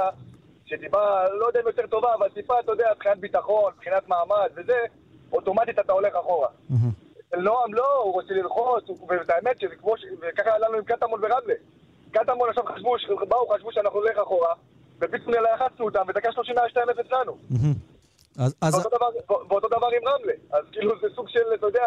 [0.76, 4.78] שטיפה, לא יודע אם יותר טובה, אבל טיפה, אתה יודע, מבחינת ביטחון, מבחינת מעמד וזה,
[5.32, 6.48] אוטומטית אתה הולך אחורה.
[7.28, 10.04] אצל נועם לא, הוא רוצה ללחוץ, ואת האמת שזה כמו ש...
[10.20, 11.54] וככה היה לנו עם קטמון ורמלה.
[12.10, 12.96] קטמון עכשיו חשבו,
[13.28, 14.54] באו, חשבו שאנחנו נלך אחורה,
[14.98, 17.36] ופתאום לחצנו אותם, ודקה 30 היה 2-0 לנו.
[18.36, 18.54] אז-
[19.50, 20.32] ואותו דבר עם רמלה.
[20.52, 21.82] אז כאילו זה סוג של, אתה יודע...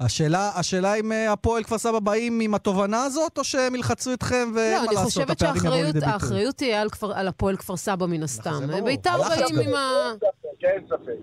[0.00, 4.12] אה, השאלה, השאלה אם אה, הפועל כפר סבא באים עם התובנה הזאת, או שהם ילחצו
[4.14, 6.12] אתכם ואין לא, מה אני לעשות, חושבת הפערים יבואו שהאחריות לידי ביטוי.
[6.12, 8.50] האחריות תהיה על כפר- על הפועל כפר סבא מן הסתם.
[8.60, 8.80] זה ברור.
[8.84, 10.10] ביתר באים עם ה...
[10.12, 11.18] אין ספק, אין ספק.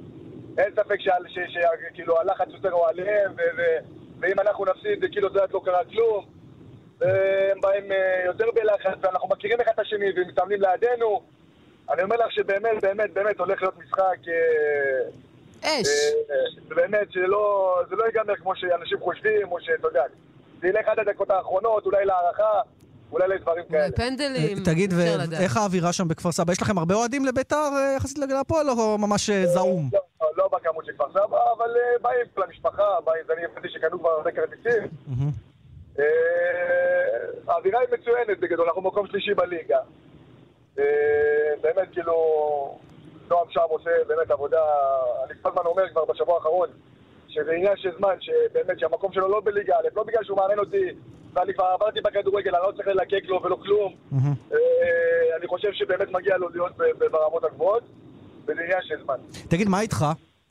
[0.57, 3.31] אין ספק שעל- ש- ש- כאילו הלחץ יותר הוא עליהם,
[4.21, 6.25] ואם אנחנו נפסיד, זה כאילו, יודעת, לא קרה כלום.
[6.99, 11.21] והם באים אה, יותר בלחץ, ואנחנו מכירים אחד את השני, ומתאמנים לידינו.
[11.93, 14.17] אני אומר לך שבאמת, באמת, באמת הולך להיות משחק...
[15.63, 15.87] אש.
[15.87, 20.03] אה, באמת, שלא, זה לא ייגמר כמו שאנשים חושבים, או שאתה יודע,
[20.61, 22.61] זה ילך עד הדקות האחרונות, אולי להערכה,
[23.11, 23.95] אולי לדברים כאלה.
[23.95, 24.93] פנדלים, תגיד.
[25.31, 26.51] ואיך האווירה שם בכפר סבא?
[26.51, 29.89] יש לכם הרבה אוהדים לביתר אה, יחסית להפועל, או ממש אה, זעום?
[29.93, 29.99] לא,
[30.37, 31.69] לא בכמות של כפר סבא, אבל
[32.01, 34.83] באים למשפחה, באים, אני הבנתי שקנו כבר הרבה כרטיסים.
[37.47, 39.79] האווירה היא מצוינת בגדול, אנחנו מקום שלישי בליגה.
[41.61, 42.15] באמת, כאילו,
[43.29, 44.57] נועם שם עושה באמת עבודה,
[45.25, 46.69] אני כל הזמן אומר כבר בשבוע האחרון,
[47.27, 50.85] שזה עניין של זמן, שבאמת שהמקום שלו לא בליגה א', לא בגלל שהוא מאמן אותי,
[51.33, 53.93] ואני כבר עברתי בכדורגל, אני לא צריך ללקק לו ולא כלום.
[54.51, 54.57] אה,
[55.39, 56.71] אני חושב שבאמת מגיע לו להיות
[57.11, 57.83] ברמות הגבוהות,
[58.43, 59.15] וזה עניין של זמן.
[59.49, 60.05] תגיד, מה איתך?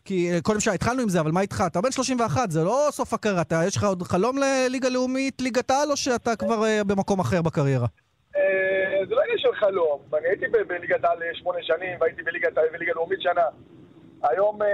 [0.05, 1.63] כי אה, קודם שהתחלנו עם זה, אבל מה איתך?
[1.67, 3.41] אתה בן 31, זה לא סוף הקריירה.
[3.43, 7.43] אתה- יש לך עוד חלום לליגה לאומית, ליגת העל, או שאתה כבר אה, במקום אחר
[7.43, 7.87] בקריירה?
[9.09, 10.03] זה לא עניין של חלום.
[10.19, 13.43] אני הייתי ב- בליגת העל שמונה שנים, והייתי בליגת העל וליגה לאומית שנה.
[14.23, 14.69] היום אה,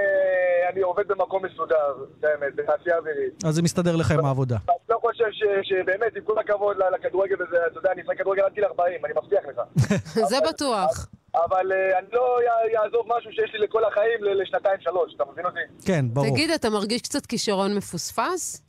[0.72, 1.76] אני עובד במקום מסודר,
[2.18, 3.44] את האמת, בתעשייה אווירית.
[3.44, 4.56] אז זה מסתדר לך עם העבודה.
[4.68, 8.18] אני לא חושב ש- שבאמת, עם כל הכבוד ל- לכדורגל וזה, אתה יודע, אני אשחק
[8.18, 9.60] כדורגל עד גיל 40, אני מבטיח לך.
[10.30, 11.06] זה בטוח.
[11.34, 12.38] אבל אה, אני לא
[12.72, 15.60] יעזוב משהו שיש לי לכל החיים ל- לשנתיים-שלוש, אתה מבין אותי?
[15.86, 16.26] כן, ברור.
[16.30, 18.62] תגיד, אתה מרגיש קצת כישרון מפוספס?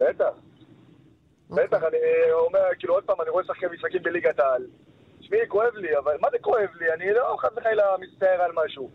[0.00, 0.24] בטח.
[1.50, 1.66] אוקיי.
[1.66, 1.96] בטח, אני
[2.32, 4.66] אומר, כאילו, עוד פעם, אני רואה שחקי משחקים בליגת העל.
[5.24, 6.92] תשמעי, כואב לי, אבל מה זה כואב לי?
[6.92, 8.90] אני לא חס וחלילה מצטער על משהו.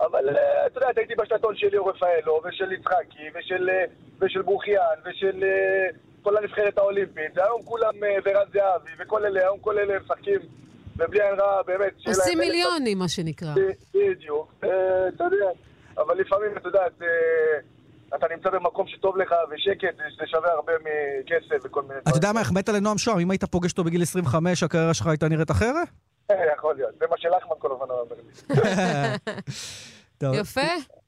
[0.00, 3.84] אבל אה, אתה יודע, הייתי בשנתון של ליאור רפאלו, ושל יצחקי, ושל, אה,
[4.20, 5.88] ושל ברוכיאן, ושל אה,
[6.22, 10.40] כל הנבחרת האולימפית, והיום כולם, ורן זהבי, וכל אלה, היום כל אלה משחקים,
[10.96, 13.54] ובלי עין רע, באמת, עושים מיליונים, מה שנקרא.
[13.94, 15.50] בדיוק, אתה יודע,
[15.98, 16.92] אבל לפעמים, אתה יודעת,
[18.14, 19.86] אתה נמצא במקום שטוב לך, ושקט,
[20.18, 23.70] זה שווה הרבה מכסף וכל מיני אתה יודע מה, החמאת לנועם שוהם, אם היית פוגש
[23.70, 25.88] אותו בגיל 25, הקריירה שלך הייתה נראית אחרת?
[26.58, 28.22] יכול להיות, זה מה שלחמן כל הזמן אומר לי.
[30.40, 30.60] יפה.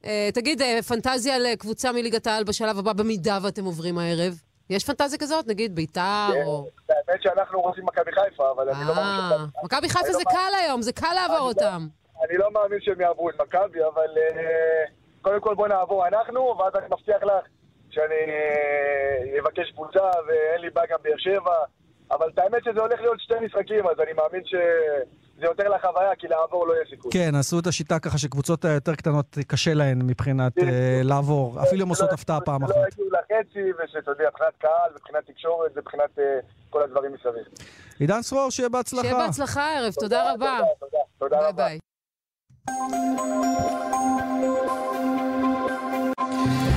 [0.04, 4.34] אה, תגיד, אה, פנטזיה לקבוצה מליגת העל בשלב הבא, במידה ואתם עוברים הערב?
[4.70, 5.46] יש פנטזיה כזאת?
[5.46, 6.66] נגיד ביתר או...
[6.88, 10.18] האמת שאנחנו רוצים מכבי חיפה, אבל אני לא מאמין אה, שאתה- מכבי חיפה אני זה
[10.26, 11.86] לא קל היום, זה קל לעבור אותם.
[12.28, 14.84] אני לא מאמין שהם יעברו את מכבי, אבל אה,
[15.24, 17.44] קודם כל בוא נעבור אנחנו, ואז אני מבטיח לך
[17.90, 21.56] שאני אה, אבקש קבוצה, ואין לי בעיה גם באר שבע,
[22.10, 26.26] אבל את האמת שזה הולך להיות שתי משחקים, אז אני מאמין שזה יותר לחוויה, כי
[26.28, 27.10] לעבור לא יהיה סיכוי.
[27.12, 31.62] כן, עשו את השיטה ככה שקבוצות היותר קטנות קשה להן מבחינת אה, לעבור.
[31.62, 32.74] אפילו אם עושות הפתעה פעם אחת.
[32.74, 36.24] שלא יגיעו לחצי, ושאתה יודע, מבחינת קהל, מבחינת תקשורת, ומבחינת אה,
[36.70, 37.44] כל הדברים מסביב.
[38.00, 39.02] עידן צרור, שיהיה בהצלחה.
[39.02, 40.58] שיהיה בהצלחה הערב, תודה רבה.
[40.80, 41.78] תודה, תודה ביי
[42.68, 43.73] רבה.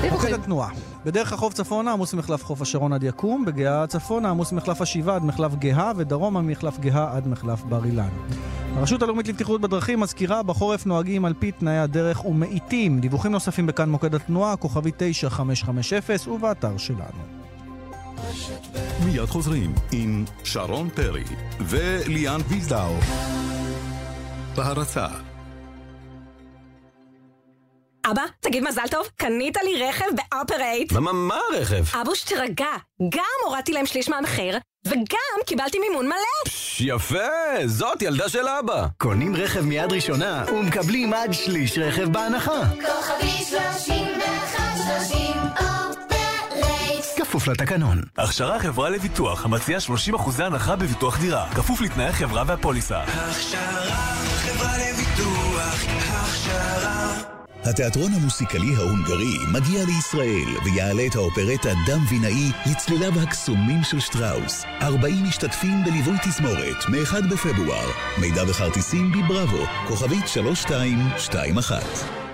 [0.10, 0.17] ביי.
[0.17, 0.70] מוקד התנועה.
[1.06, 5.24] בדרך החוף צפונה עמוס ממחלף חוף השרון עד יקום, בגאה צפונה עמוס ממחלף השבעה עד
[5.24, 8.10] מחלף גאה, ודרומה ממחלף גאה עד מחלף בר אילן.
[8.76, 13.00] הרשות הלאומית לבטיחות בדרכים מזכירה, בחורף נוהגים על פי תנאי הדרך ומאיטים.
[13.00, 17.38] דיווחים נוספים בכאן מוקד התנועה, כוכבי 9550 ובאתר שלנו.
[19.06, 21.24] מיד חוזרים עם שרון פרי
[21.60, 22.93] וליאן וילדאו.
[24.56, 25.08] בהרצה
[28.12, 30.91] אבא, תגיד מזל טוב, קנית לי רכב באופרייט.
[30.91, 31.84] מה, מה, מה הרכב?
[32.02, 32.65] אבוש, תירגע.
[33.10, 36.15] גם הורדתי להם שליש מהמחיר, וגם קיבלתי מימון מלא.
[36.46, 37.17] פש, יפה,
[37.65, 38.86] זאת ילדה של אבא.
[38.98, 42.62] קונים רכב מיד ראשונה ומקבלים עד שליש רכב בהנחה.
[42.70, 48.02] כוכבי שלושים ואחת שלושים אופרייט כפוף לתקנון.
[48.17, 49.80] הכשרה חברה לביטוח המציעה
[50.15, 53.02] 30% הנחה בביטוח דירה, כפוף לתנאי החברה והפוליסה.
[53.04, 53.96] הכשרה,
[54.38, 55.07] חברה לביטוח,
[57.63, 64.63] התיאטרון המוסיקלי ההונגרי מגיע לישראל ויעלה את האופרטה דם וינאי לצליליו הקסומים של שטראוס.
[64.82, 67.88] 40 משתתפים בליווי תזמורת, מ-1 בפברואר.
[68.22, 72.27] מידע וכרטיסים בבראבו, כוכבית 3221.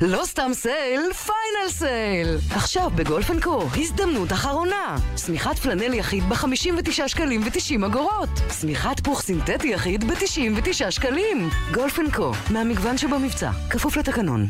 [0.00, 2.38] לא סתם sale, final sale!
[2.50, 4.96] עכשיו בגולף קו, הזדמנות אחרונה!
[5.16, 8.28] שמיכת פלנל יחיד ב-59 שקלים ו-90 אגורות.
[8.60, 11.48] שמיכת פוך סינתטי יחיד ב-99 שקלים.
[11.74, 14.46] גולף קו, מהמגוון שבמבצע, כפוף לתקנון.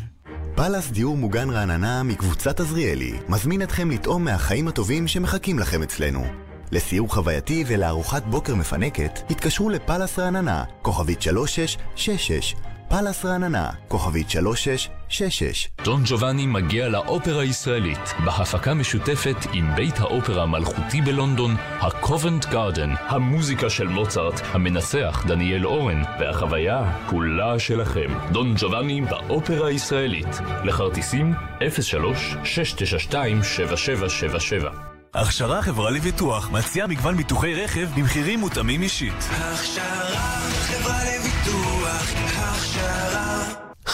[0.55, 6.25] פאלאס דיור מוגן רעננה מקבוצת עזריאלי מזמין אתכם לטעום מהחיים הטובים שמחכים לכם אצלנו.
[6.73, 12.55] לסיור חווייתי ולארוחת בוקר מפנקת, התקשרו לפאלאס רעננה, כוכבית 3666
[12.89, 15.69] פאלאס רעננה, כוכבית 3666.
[15.85, 23.71] דון ג'ובאני מגיע לאופרה הישראלית, בהפקה משותפת עם בית האופרה המלכותי בלונדון, הקובנט גארדן, המוזיקה
[23.71, 28.15] של מוצרט, המנסח דניאל אורן, והחוויה כולה שלכם.
[28.33, 30.41] דון ג'ובאני באופרה הישראלית.
[30.65, 31.35] לכרטיסים
[33.13, 39.15] 03-692-7777 הכשרה חברה לביטוח מציעה מגוון ביטוחי רכב במחירים מותאמים אישית.
[39.31, 42.28] הכשרה חברה לביטוח,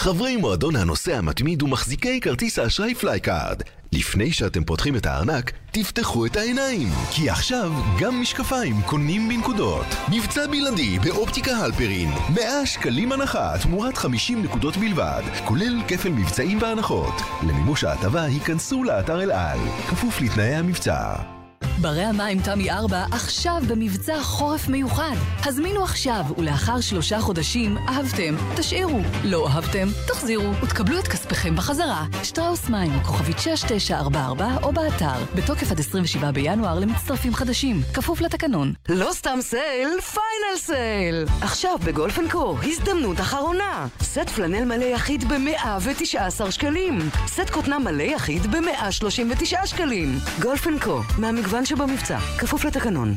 [0.05, 3.61] חברי מועדון הנוסע המתמיד ומחזיקי כרטיס האשראי פלייקארד.
[3.91, 9.85] לפני שאתם פותחים את הארנק, תפתחו את העיניים, כי עכשיו גם משקפיים קונים בנקודות.
[10.11, 17.21] מבצע בלעדי באופטיקה הלפרין, 100 שקלים הנחה תמורת 50 נקודות בלבד, כולל כפל מבצעים והנחות.
[17.43, 21.34] למימוש ההטבה היכנסו לאתר אל על, כפוף לתנאי המבצע.
[21.81, 25.15] ברי המים תמי 4 עכשיו במבצע חורף מיוחד.
[25.43, 28.99] הזמינו עכשיו, ולאחר שלושה חודשים אהבתם, תשאירו.
[29.23, 32.05] לא אהבתם, תחזירו, ותקבלו את כספיכם בחזרה.
[32.23, 35.25] שטראוס מים, כוכבית 6944 או באתר.
[35.35, 37.81] בתוקף עד 27 בינואר למצטרפים חדשים.
[37.93, 38.73] כפוף לתקנון.
[38.89, 41.25] לא סתם sale, final sale!
[41.41, 43.87] עכשיו בגולף קו, הזדמנות אחרונה.
[44.01, 46.99] סט פלנל מלא יחיד ב-119 שקלים.
[47.27, 50.19] סט כותנה מלא יחיד ב-139 שקלים.
[50.41, 53.15] גולף קו, מהמגוון שבמבצע, כפוף לתקנון.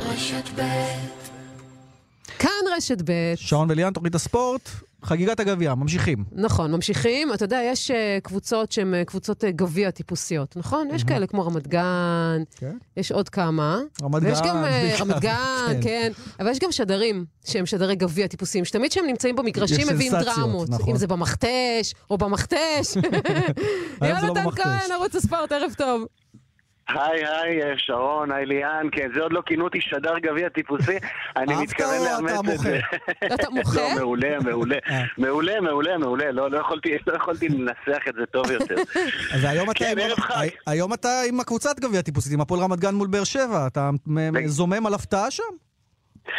[0.00, 0.60] רשת ב'
[2.38, 3.32] כאן רשת ב'.
[3.36, 4.68] שרון וליאן, תוכנית הספורט,
[5.02, 6.24] חגיגת הגביע, ממשיכים.
[6.32, 7.32] נכון, ממשיכים.
[7.32, 10.88] אתה יודע, יש uh, קבוצות שהן uh, קבוצות uh, גביע טיפוסיות, נכון?
[10.94, 12.76] יש כאלה כמו רמת גן, כן.
[12.96, 13.80] יש עוד כמה.
[14.02, 15.34] רמת ויש גן, גם uh, בעיקר, רמת גן,
[15.68, 15.80] כן.
[15.82, 16.12] כן.
[16.40, 20.68] אבל יש גם שדרים שהם שדרי גביע טיפוסיים, שתמיד כשהם נמצאים במגרשים מביאים דרמות.
[20.68, 20.90] נכון.
[20.90, 22.96] אם זה במכתש או במכתש.
[24.02, 24.50] לא יונתן.
[24.50, 26.04] כהן, ערוץ הספורט, ערב טוב.
[26.88, 30.96] היי היי, שרון, היי ליאן, כן, זה עוד לא כינו אותי שדר גביע טיפוסי,
[31.36, 32.58] אני מתכוון לאמץ את?
[32.58, 32.78] זה.
[33.34, 33.80] אתה מוחה?
[33.80, 34.76] לא, מעולה, מעולה,
[35.18, 37.14] מעולה, מעולה, מעולה, לא לא יכולתי לא
[37.48, 38.74] לנסח את זה טוב יותר.
[39.42, 43.08] והיום אתה, כן, עם- היום אתה עם הקבוצת גביע טיפוסית, עם הפועל רמת גן מול
[43.08, 43.66] באר שבע.
[43.66, 43.90] אתה
[44.46, 45.42] זומם על הפתעה שם?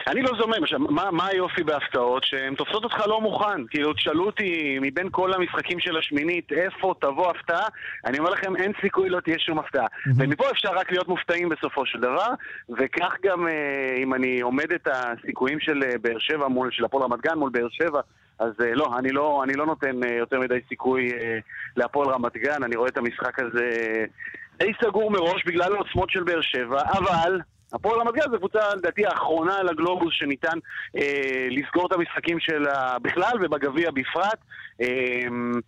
[0.07, 2.23] אני לא זומם, עכשיו, מה, מה היופי בהפתעות?
[2.23, 3.67] שהן תופסות אותך לא מוכן.
[3.69, 7.67] כאילו, תשאלו אותי מבין כל המשחקים של השמינית, איפה תבוא הפתעה?
[8.05, 9.85] אני אומר לכם, אין סיכוי לא תהיה שום הפתעה.
[10.17, 12.27] ומפה אפשר רק להיות מופתעים בסופו של דבר,
[12.69, 17.03] וכך גם, אה, אם אני עומד את הסיכויים של אה, באר שבע מול, של הפועל
[17.03, 18.01] רמת גן מול באר שבע,
[18.39, 21.37] אז אה, לא, אני לא, אני לא נותן אה, יותר מדי סיכוי אה,
[21.77, 23.69] להפועל רמת גן, אני רואה את המשחק הזה
[24.57, 27.39] די סגור מראש בגלל העוצמות של באר שבע, אבל...
[27.75, 30.57] הפועל רמת גן זו קבוצה, לדעתי, האחרונה על הגלובוס שניתן
[30.97, 31.01] אה,
[31.51, 34.37] לסגור את המשחקים שלה בכלל ובגביע בפרט.
[34.81, 34.87] אה,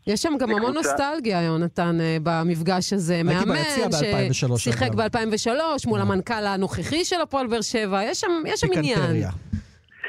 [0.07, 3.21] יש שם גם המון קבוצה- נוסטלגיה, יונתן, אה, במפגש הזה.
[3.23, 5.01] מאמן ביציע ב-2003, ששיחק אגב.
[5.01, 5.49] ב-2003
[5.87, 8.03] מול המנכ"ל הנוכחי של הפועל באר שבע.
[8.03, 8.99] יש שם יש שם עניין.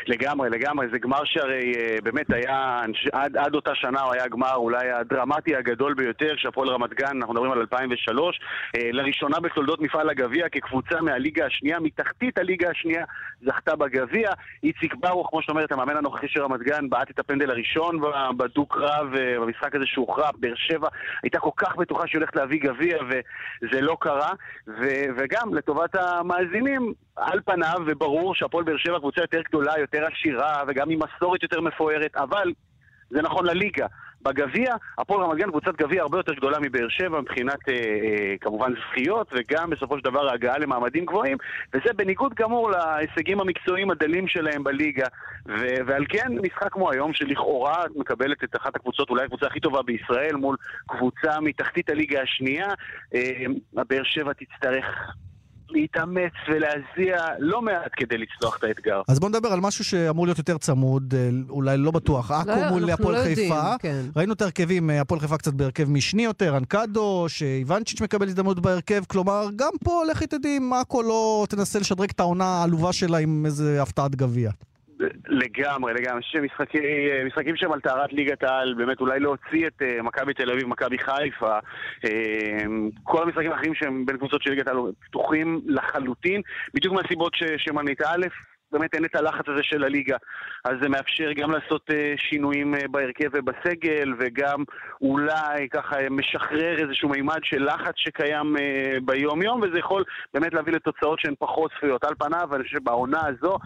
[0.06, 0.86] לגמרי, לגמרי.
[0.92, 2.82] זה גמר שהרי אה, באמת היה,
[3.12, 7.34] עד, עד אותה שנה הוא היה הגמר אולי הדרמטי הגדול ביותר, כשהפועל רמת גן, אנחנו
[7.34, 8.40] מדברים על 2003,
[8.76, 13.04] אה, לראשונה בתולדות מפעל הגביע כקבוצה מהליגה השנייה, מתחתית הליגה השנייה,
[13.42, 14.30] זכתה בגביע.
[14.62, 18.00] איציק ברוך, כמו שאת אומרת, המאמן הנוכחי של רמת גן, בעט את הפנדל הראשון
[18.36, 20.88] בדו-קרב, אה, במשחק הזה שהוכרע, באר שבע
[21.22, 24.32] הייתה כל כך בטוחה שהיא הולכת להביא גביע, וזה לא קרה.
[24.68, 30.62] ו- וגם, לטובת המאזינים, על פניו, וברור שהפועל באר שבע קבוצה יותר גדולה, יותר עשירה,
[30.68, 32.52] וגם עם מסורת יותר מפוארת, אבל
[33.10, 33.86] זה נכון לליגה.
[34.22, 38.72] בגביע, הפועל רמת גן קבוצת גביע הרבה יותר גדולה מבאר שבע מבחינת אה, אה, כמובן
[38.72, 41.36] זכיות וגם בסופו של דבר ההגעה למעמדים גבוהים
[41.74, 45.06] וזה בניגוד גמור להישגים המקצועיים הדלים שלהם בליגה
[45.48, 49.82] ו- ועל כן משחק כמו היום שלכאורה מקבלת את אחת הקבוצות אולי הקבוצה הכי טובה
[49.82, 52.68] בישראל מול קבוצה מתחתית הליגה השנייה
[53.14, 53.44] אה,
[53.76, 54.84] הבאר שבע תצטרך
[55.70, 59.02] להתאמץ ולהזיע לא מעט כדי לצלוח את האתגר.
[59.08, 62.82] אז בוא נדבר על משהו שאמור להיות יותר צמוד, אה, אולי לא בטוח, עכו מול
[62.82, 63.78] אנחנו הפועל לא יודעים, חיפה.
[63.78, 64.02] כן.
[64.16, 69.02] ראינו את ההרכבים, אה, הפועל חיפה קצת בהרכב משני יותר, אנקדו, שאיוונצ'יץ' מקבל הזדמנות בהרכב,
[69.08, 73.46] כלומר, גם פה לכי תדעי אם עכו לא תנסה לשדרג את העונה העלובה שלה עם
[73.46, 74.50] איזה הפתעת גביע.
[75.28, 76.12] לגמרי, לגמרי.
[76.12, 80.50] אני חושב שמשחקים שם על טהרת ליגת העל, באמת אולי להוציא את אה, מכבי תל
[80.50, 81.58] אביב, מכבי חיפה,
[82.04, 82.64] אה,
[83.02, 86.40] כל המשחקים האחרים שהם בין קבוצות של ליגת העל פתוחים לחלוטין,
[86.74, 88.02] בדיוק מהסיבות שמנית.
[88.02, 88.26] א',
[88.72, 90.16] באמת אין את הלחץ הזה של הליגה,
[90.64, 94.64] אז זה מאפשר גם לעשות אה, שינויים אה, בהרכב ובסגל, וגם
[95.00, 98.56] אולי ככה אה, משחרר איזשהו מימד של לחץ שקיים
[99.04, 100.04] ביום-יום, וזה יכול
[100.34, 102.04] באמת להביא לתוצאות שהן פחות צפויות.
[102.04, 103.58] על פניו, אני חושב שבעונה הזו,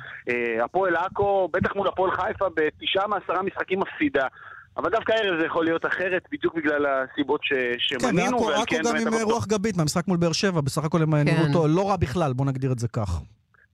[0.65, 4.27] הפועל עכו, בטח מול הפועל חיפה, בתשעה מעשרה משחקים מפסידה.
[4.77, 7.53] אבל דווקא הערב זה יכול להיות אחרת, בדיוק בגלל הסיבות ש...
[7.53, 11.03] כן, שמנינו, ועכו כן גם באמת עם רוח גבית מהמשחק מול באר שבע, בסך הכל
[11.03, 13.21] הם נראו אותו לא רע בכלל, בוא נגדיר את זה כך.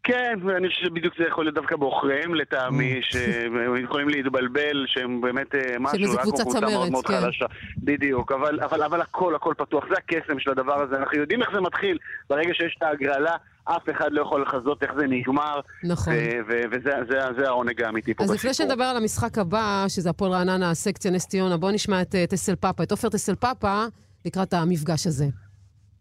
[0.08, 2.34] כן, ואני חושב שבדיוק זה יכול להיות דווקא בעוכריהם Mm.
[2.34, 7.20] לטעמי, שהם יכולים להתבלבל, שהם באמת אה, משהו, עכו קבוצה מאוד מאוד כן.
[7.20, 7.46] חלשה.
[7.78, 11.50] בדיוק, אבל, אבל, אבל הכל, הכל פתוח, זה הקסם של הדבר הזה, אנחנו יודעים איך
[11.54, 11.98] זה מתחיל,
[12.30, 16.12] ברגע שיש את ההגרלה, אף אחד לא יכול לחזות איך זה נגמר, נכון.
[16.14, 18.50] ו- ו- וזה זה, זה העונג האמיתי פה אז בסיפור.
[18.50, 22.26] לפני שנדבר על המשחק הבא, שזה הפועל רעננה, סקציה נס ציונה, בואו נשמע את אה,
[22.26, 23.84] טסל פאפה, את עופר טסל פאפה,
[24.26, 25.24] לקראת המפגש הזה.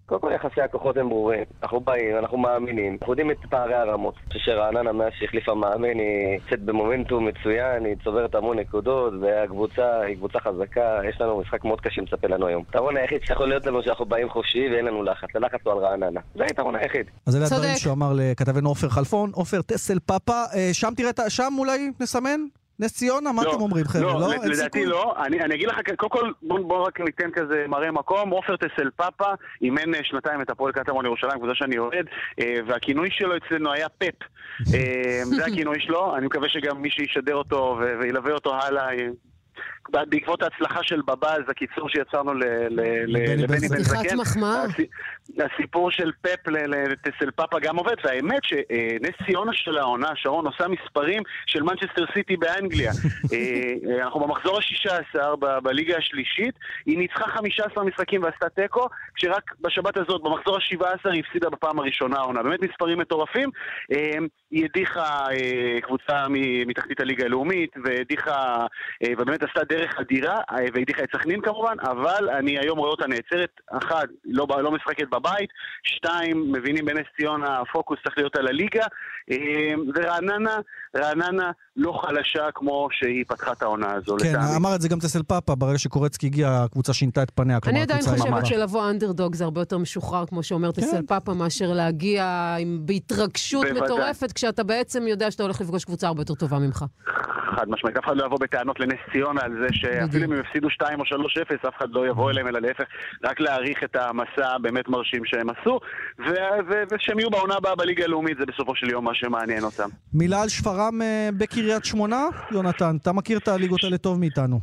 [0.07, 1.43] קודם כל יחסי הכוחות הם ברורים.
[1.63, 2.97] אנחנו באים, אנחנו מאמינים.
[3.01, 4.13] אנחנו יודעים את פערי הרמות.
[4.17, 9.99] אני חושב שרעננה מאז שהחליפה מאמן היא יוצאת במומנטום מצוין, היא צוברת המון נקודות, והקבוצה
[10.01, 10.99] היא קבוצה חזקה.
[11.09, 12.63] יש לנו משחק מאוד קשה מצפה לנו היום.
[12.67, 15.29] היתרון היחיד שיכול להיות לנו שאנחנו באים חופשי ואין לנו לחץ.
[15.35, 16.21] הלחץ הוא על רעננה.
[16.35, 17.05] זה היתרון היחיד.
[17.25, 19.31] אז אלה הדברים שהוא אמר לכתבנו עופר חלפון.
[19.33, 22.39] עופר טסל פאפה, אה, שם תראה, את ה- שם אולי נסמן?
[22.79, 23.31] נס ציונה?
[23.31, 24.13] מה לא, אתם אומרים, חבר'ה?
[24.13, 24.45] לא, לא?
[24.45, 24.85] לדעתי?
[24.85, 25.15] לא.
[25.25, 28.29] אני, אגיד לך, קודם כל, בוא, בוא רק ניתן כזה מראה מקום.
[28.29, 32.05] עופר טסל פאפה אימן אה, שנתיים את הפועל קטמון ירושלים, קבוצה שאני אוהד,
[32.39, 34.23] אה, והכינוי שלו אצלנו היה פפ.
[34.73, 38.87] אה, זה הכינוי שלו, אני מקווה שגם מי שישדר אותו וילווה אותו הלאה.
[39.89, 44.63] בעקבות ההצלחה של בבאז, הקיצור שיצרנו ל- ל- ל- לבני בן זקן, מחמאה.
[44.63, 50.65] הס- הסיפור של פפ לטסל פאפה גם עובד, והאמת שנס ציונה של העונה, שרון עושה
[50.67, 52.91] מספרים של מנצ'סטר סיטי באנגליה.
[53.33, 53.37] אה,
[53.97, 59.97] אה, אנחנו במחזור ה-16 ב- בליגה השלישית, היא ניצחה 15 משחקים ועשתה תיקו, כשרק בשבת
[59.97, 62.43] הזאת, במחזור ה-17, היא הפסידה בפעם הראשונה העונה.
[62.43, 63.49] באמת מספרים מטורפים.
[63.91, 64.17] אה,
[64.51, 65.25] היא הדיחה
[65.81, 68.65] קבוצה מ- מתחתית הליגה הלאומית, והדיחה,
[69.17, 70.41] ובאמת עשתה דרך אדירה,
[70.73, 75.49] והדיחה את סכנין כמובן, אבל אני היום רואה אותה נעצרת, אחת, לא, לא משחקת בבית,
[75.83, 78.85] שתיים, מבינים בנס ציונה, הפוקוס צריך להיות על הליגה,
[79.31, 80.57] אה, ורעננה,
[80.95, 84.55] רעננה לא חלשה כמו שהיא פתחה את העונה הזו, כן, לטעמי.
[84.55, 87.59] אמר את זה גם טסל פאפה, ברגע שקורצקי הגיע, הקבוצה שינתה את פניה.
[87.59, 91.73] כלומר, אני עדיין חושבת שלבוא אנדרדוג זה הרבה יותר משוחרר, כמו שאומר טסל פאפה, מאשר
[91.73, 92.25] להגיע
[92.59, 93.81] עם- בהתרגשות בוודאי.
[93.83, 96.85] מטורפת, כשאתה בעצם יודע שאתה הולך לפגוש קבוצה הרבה יותר טובה ממך.
[97.55, 100.69] חד משמעית, אף אחד לא יבוא בטענות לנס ציונה על זה שאפילו אם הם יפסידו
[100.69, 101.09] 2 או 3-0,
[101.67, 102.83] אף אחד לא יבוא אליהם, אלא להפך,
[103.23, 105.79] רק להעריך את המסע הבאמת מרשים שהם עשו,
[106.19, 106.31] ו-
[106.69, 109.89] ו- ושהם יהיו בעונה הבאה בליגה הלאומית, זה בסופו של יום מה שמעניין אותם.
[110.13, 111.29] מילה על שפרעם אה,
[111.67, 112.27] בקריית שמונה?
[112.51, 114.59] יונתן, אתה מכיר את הליגות האלה טוב מאיתנו.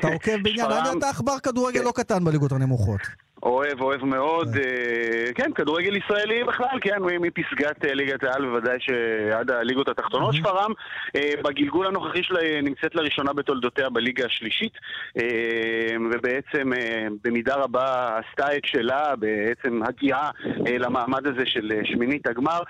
[0.00, 0.66] אתה עוקב בעניין,
[0.98, 3.00] אתה עכבר כדורגל לא קטן בליגות הנמוכות.
[3.42, 4.48] אוהב, אוהב מאוד.
[4.56, 10.34] אה, כן, כדורגל ישראלי בכלל, כן, מפסגת אה, ליגת העל, בוודאי שעד הליגות התחתונות.
[10.34, 10.72] שפרעם,
[11.16, 14.72] אה, בגלגול הנוכחי שלה נמצאת לראשונה בתולדותיה בליגה השלישית,
[16.10, 16.70] ובעצם
[17.24, 20.30] במידה רבה עשתה את שלה, בעצם הגיעה
[20.78, 22.60] למעמד הזה של שמינית הגמר.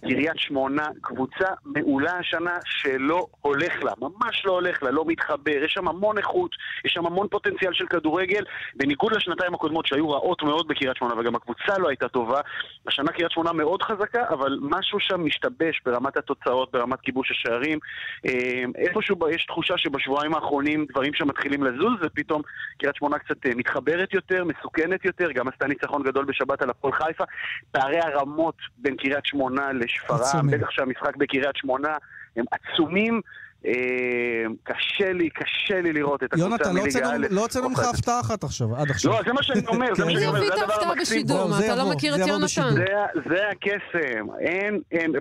[0.00, 5.72] קריית שמונה, קבוצה מעולה השנה שלא הולך לה, ממש לא הולך לה, לא מתחבר, יש
[5.72, 6.50] שם המון איכות,
[6.84, 8.44] יש שם המון פוטנציאל של כדורגל,
[8.76, 12.40] בניגוד לשנתיים הקודמות שהיו רעות מאוד בקריית שמונה, וגם הקבוצה לא הייתה טובה.
[12.86, 17.78] השנה קריית שמונה מאוד חזקה, אבל משהו שם משתבש ברמת התוצאות, ברמת כיבוש השערים.
[18.26, 22.42] אה, איפשהו יש תחושה שבשבועיים האחרונים דברים שם מתחילים לזוז, ופתאום
[22.78, 26.92] קריית שמונה קצת אה, מתחברת יותר, מסוכנת יותר, גם עשתה ניצחון גדול בשבת על הפועל
[26.92, 27.24] חיפה.
[27.72, 30.50] פערי הרמות בין קריית שמונה לשפרעם.
[30.50, 31.94] בטח שהמשחק בקריית שמונה
[32.36, 33.20] הם עצומים.
[33.66, 33.72] אה,
[34.62, 37.26] קשה לי, קשה לי לראות את הקבוצה יונתן, לא מליגה א'.
[37.30, 37.78] לא הוצאנו ממך.
[37.78, 39.12] הפתעה אחת עכשיו, עד עכשיו.
[39.12, 40.16] לא, זה מה שאני אומר, זה מה כן.
[40.16, 41.26] שאני אומר, זה הדבר המקסים.
[41.64, 42.74] אתה לא מכיר את יונתן?
[42.74, 42.84] זה-
[43.30, 45.12] זה הקסם, אין, אין,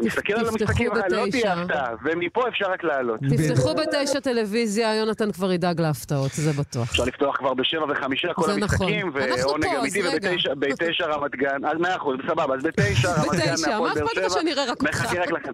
[0.00, 1.24] מסתכל על המשחקים, לא.
[1.30, 3.20] תהיה הפתעה, ומפה אפשר רק לעלות.
[3.30, 6.90] תפתחו בתשע טלוויזיה, יונתן כבר ידאג להפתעות, זה בטוח.
[6.90, 9.20] אפשר לפתוח כבר בשבע וחמישה כל המשחקים, נכון.
[9.42, 10.02] ועונג אז אמיתי.
[10.08, 13.94] ובתשע בתשע רמת גן, אז מאה אחוז, סבבה, אז בתשע רמת גן, בתשע, מהפועל מה
[13.94, 14.82] באר אכפת לך שבע, שנראה רק אותך?
[14.82, 15.52] מחכה רק לכם,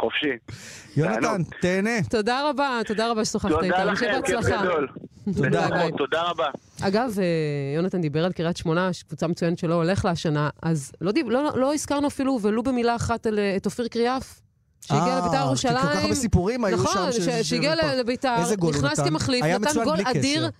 [0.00, 0.36] חופשי.
[0.96, 2.02] יונתן, תהנה.
[2.10, 4.64] תודה רבה, תודה רבה ששוחחת תודה איתנו, שיהיה לכם, כיף בהצלחה.
[5.96, 6.46] תודה, רבה.
[6.82, 7.24] אגב, אה,
[7.76, 11.74] יונתן דיבר על קריית שמונה, קבוצה מצוינת שלא הולך לה השנה, אז לא, לא, לא
[11.74, 14.40] הזכרנו אפילו ולו במילה אחת על, אה, את אופיר קריאף.
[14.80, 15.76] שהגיע אה, לביתר כי ירושלים.
[15.76, 18.36] כל כך הרבה סיפורים היו נכון, שם ש- שהגיע לביתר,
[18.68, 19.00] נכנס?
[19.00, 20.50] כמחליף, נתן גול אדיר.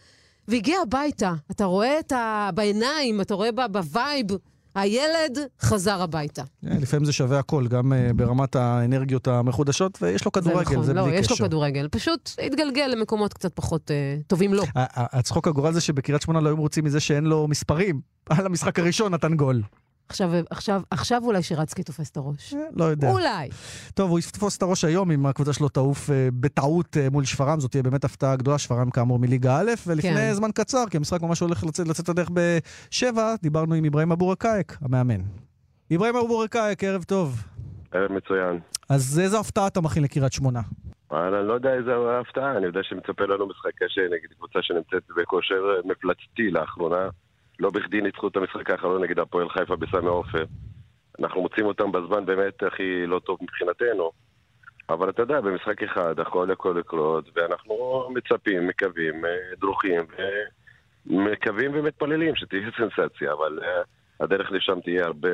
[0.48, 1.32] והגיע הביתה.
[1.50, 2.50] אתה רואה את ה...
[2.54, 4.26] בעיניים, אתה רואה ב vibe,
[4.74, 6.42] הילד חזר הביתה.
[6.42, 10.94] אה, לפעמים זה שווה הכל, גם אה, ברמת האנרגיות המחודשות, ויש לו כדורגל, נכון, זה
[10.94, 11.44] לא, בלי יש קשר.
[11.44, 11.88] לו כדורגל.
[11.90, 14.62] פשוט התגלגל למקומות קצת פחות אה, טובים לו.
[14.76, 18.00] הצחוק הגורל זה שבקריית שמונה לא היו מרוצים מזה שאין לו מספרים.
[18.30, 19.62] על המשחק הראשון נתן גול.
[20.08, 22.54] עכשיו, עכשיו, עכשיו אולי שרצקי תופס את הראש.
[22.76, 23.10] לא יודע.
[23.10, 23.48] אולי.
[23.94, 27.60] טוב, הוא יתפוס את הראש היום אם הקבוצה שלו תעוף אה, בטעות אה, מול שפרעם,
[27.60, 30.32] זאת תהיה באמת הפתעה גדולה, שפרעם כאמור מליגה א', ולפני כן.
[30.32, 34.76] זמן קצר, כי המשחק ממש הולך לצאת, לצאת לדרך בשבע, דיברנו עם אברהים אבו רקאייק,
[34.82, 35.20] המאמן.
[35.94, 37.42] אברהים אבו רקאייק, ערב טוב.
[37.92, 38.60] ערב מצוין.
[38.88, 40.60] אז איזו הפתעה אתה מכין לקריית שמונה?
[41.12, 45.80] אני לא יודע איזה הפתעה, אני יודע שמצפה לנו משחק קשה נגד קבוצה שנמצאת בכושר
[45.84, 47.08] מפלצתי לאחרונה.
[47.62, 50.44] לא בכדי ניצחו את המשחק האחרון נגד הפועל חיפה בסמי עופר.
[51.20, 54.10] אנחנו מוצאים אותם בזמן באמת הכי לא טוב מבחינתנו.
[54.88, 57.74] אבל אתה יודע, במשחק אחד הכל יכול לקרות, ואנחנו
[58.14, 60.00] מצפים, מקווים, אה, דרוכים,
[61.06, 63.82] ומקווים ומתפללים שתהיה סנסציה, אבל אה,
[64.20, 65.28] הדרך לשם תהיה הרבה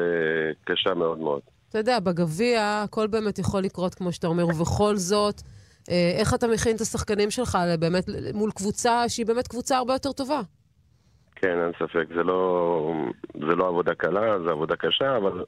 [0.64, 1.40] קשה מאוד מאוד.
[1.68, 5.42] אתה יודע, בגביע הכל באמת יכול לקרות, כמו שאתה אומר, ובכל זאת,
[5.90, 10.12] אה, איך אתה מכין את השחקנים שלך באמת מול קבוצה שהיא באמת קבוצה הרבה יותר
[10.12, 10.40] טובה?
[11.40, 12.06] כן, אין ספק.
[12.14, 12.92] זה לא,
[13.34, 15.44] זה לא עבודה קלה, זה עבודה קשה, אבל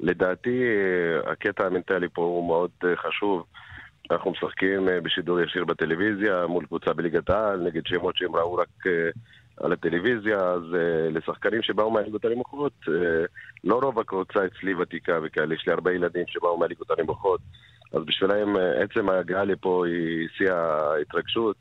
[0.00, 3.44] לדעתי אה, הקטע המנטלי פה הוא מאוד אה, חשוב.
[4.10, 8.68] אנחנו משחקים אה, בשידור ישיר בטלוויזיה מול קבוצה בליגת העל, נגד שמות שהם ראו רק
[9.56, 10.62] על הטלוויזיה, אז
[11.10, 12.72] לשחקנים שבאו מהליגות הנמוכות,
[13.64, 17.40] לא רוב הקבוצה אצלי ותיקה וכאלה, יש לי הרבה ילדים שבאו מהליגות הנמוכות,
[17.92, 21.56] אז בשבילם עצם ההגעה לפה היא שיא ההתרגשות.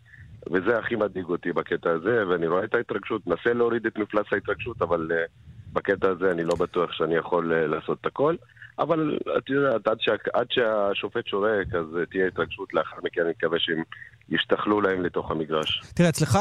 [0.51, 4.81] וזה הכי מדאיג אותי בקטע הזה, ואני רואה את ההתרגשות, מנסה להוריד את מפלס ההתרגשות,
[4.81, 5.29] אבל uh,
[5.73, 8.35] בקטע הזה אני לא בטוח שאני יכול uh, לעשות את הכל.
[8.79, 13.29] אבל את יודעת, עד, שה, עד שהשופט שורק, אז uh, תהיה התרגשות, לאחר מכן אני
[13.29, 13.83] מקווה שהם
[14.29, 15.81] יסתכלו להם לתוך המגרש.
[15.95, 16.39] תראה, אצלך,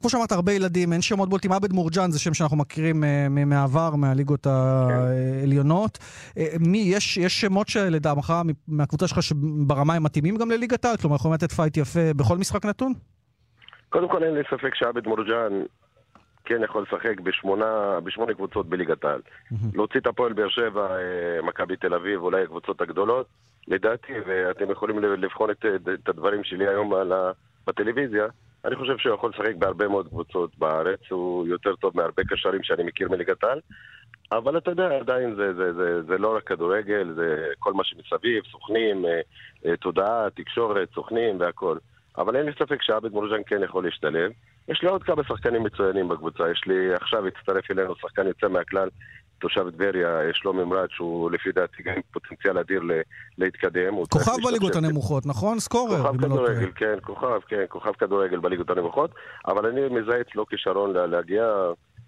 [0.00, 1.52] כמו שאמרת, הרבה ילדים, אין שמות בולטים.
[1.52, 3.04] עבד מורג'אן זה שם שאנחנו מכירים
[3.46, 5.98] מהעבר, מהליגות העליונות.
[6.38, 10.96] אה, מי, יש, יש שמות שלדעתך, מ- מהקבוצה שלך, שברמה הם מתאימים גם לליגת העל?
[10.96, 12.92] כלומר, יכולים לתת fight יפה בכל משחק נתון?
[13.88, 15.62] קודם כל אין לי ספק שעבד מורג'אן
[16.44, 19.20] כן יכול לשחק בשמונה, בשמונה קבוצות בליגת העל.
[19.74, 23.26] להוציא את הפועל באר שבע, אה, מכבי תל אביב, אולי הקבוצות הגדולות,
[23.68, 27.32] לדעתי, ואתם יכולים לבחון את, את הדברים שלי היום על ה,
[27.66, 28.26] בטלוויזיה,
[28.64, 32.82] אני חושב שהוא יכול לשחק בהרבה מאוד קבוצות בארץ, הוא יותר טוב מהרבה קשרים שאני
[32.82, 33.60] מכיר מליגת העל,
[34.32, 38.44] אבל אתה יודע, עדיין זה, זה, זה, זה לא רק כדורגל, זה כל מה שמסביב,
[38.50, 39.20] סוכנים, אה,
[39.66, 41.78] אה, תודעה, תקשורת, סוכנים והכל.
[42.18, 44.30] אבל אין לי ספק שעבד מורג'אן כן יכול להשתלב.
[44.68, 46.50] יש לי עוד כמה שחקנים מצוינים בקבוצה.
[46.50, 48.88] יש לי, עכשיו הצטרף אלינו שחקן יוצא מהכלל,
[49.40, 52.82] תושב טבריה, שלומי מרד, שהוא לפי דעתי גם פוטנציאל אדיר
[53.38, 54.04] להתקדם.
[54.10, 55.58] כוכב בליגות הנמוכות, נכון?
[55.60, 55.96] סקורר.
[56.02, 56.26] כוכב לא.
[56.26, 59.10] כדורגל, כן, כוכב, כן, כוכב כדורגל בליגות הנמוכות,
[59.46, 61.44] אבל אני מזהה אצלו כישרון לה- להגיע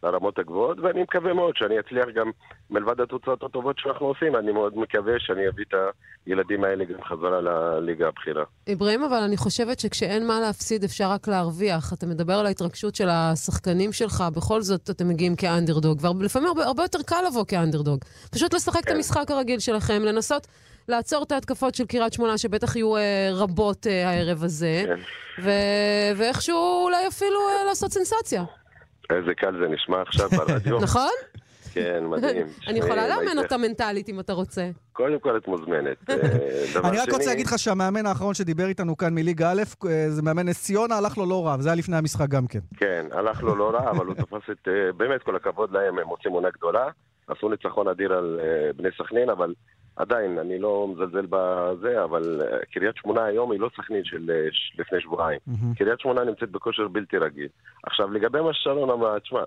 [0.02, 2.30] לרמות הגבוהות, ואני מקווה מאוד שאני אצליח גם,
[2.70, 5.74] מלבד התוצאות הטובות שאנחנו עושים, אני מאוד מקווה שאני אביא את
[6.26, 8.44] הילדים האלה גם חזרה לליגה הבכירה.
[8.72, 11.92] אברהים, אבל אני חושבת שכשאין מה להפסיד אפשר רק להרוויח.
[11.92, 16.82] אתה מדבר על ההתרגשות של השחקנים שלך, בכל זאת אתם מגיעים כאנדרדוג, ולפעמים הרבה, הרבה
[16.82, 18.00] יותר קל לבוא כאנדרדוג.
[18.30, 18.90] פשוט לשחק כן.
[18.90, 20.46] את המשחק הרגיל שלכם, לנסות
[20.88, 25.00] לעצור את ההתקפות של קריית שמונה, שבטח יהיו אה, רבות אה, הערב הזה, כן.
[25.42, 28.44] ו- ואיכשהו אולי אפילו אה, לעשות סנסציה.
[29.16, 30.81] איזה קל זה נשמע עכשיו ברדיו.
[30.87, 31.11] נכון?
[31.73, 32.46] כן, מדהים.
[32.68, 34.70] אני יכולה לאמן אותה מנטלית אם אתה רוצה.
[34.92, 36.11] קודם כל את מוזמנת.
[36.11, 36.16] אה,
[36.88, 40.49] אני רק רוצה להגיד לך שהמאמן האחרון שדיבר איתנו כאן מליגה א', אה, זה מאמן
[40.49, 42.59] נס ציונה, הלך לו לא רע, וזה היה לפני המשחק גם כן.
[42.77, 44.68] כן, הלך לו לא רע, אבל הוא תפס את...
[44.68, 46.88] אה, באמת, כל הכבוד להם, הם עושים עונה גדולה.
[47.29, 48.40] עשו ניצחון אדיר על
[48.77, 49.55] בני סכנין, אבל
[49.96, 54.48] עדיין, אני לא מזלזל בזה, אבל אה, קריית שמונה היום היא לא סכנין של אה,
[54.79, 55.40] לפני שבועיים.
[55.76, 57.48] קריית שמונה נמצאת בכושר בלתי רגיל.
[57.83, 59.40] עכשיו, לגבי מה ששרון אמרה, תשמע,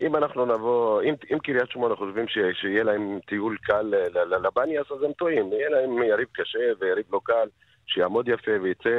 [0.00, 4.86] אם אנחנו נבוא, אם, אם קריית שמונה חושבים ש, שיהיה להם טיול קל ל- לבניאס,
[4.92, 5.52] אז הם טועים.
[5.52, 7.48] יהיה להם יריב קשה ויריב לא קל,
[7.86, 8.90] שיעמוד יפה ויצא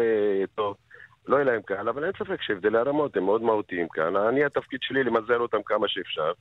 [0.55, 0.75] טוב.
[1.27, 4.15] לא יהיה להם קל, אבל אין ספק שהבדלי הרמות הם מאוד מהותיים כאן.
[4.15, 6.31] אני, התפקיד שלי למזער אותם כמה שאפשר.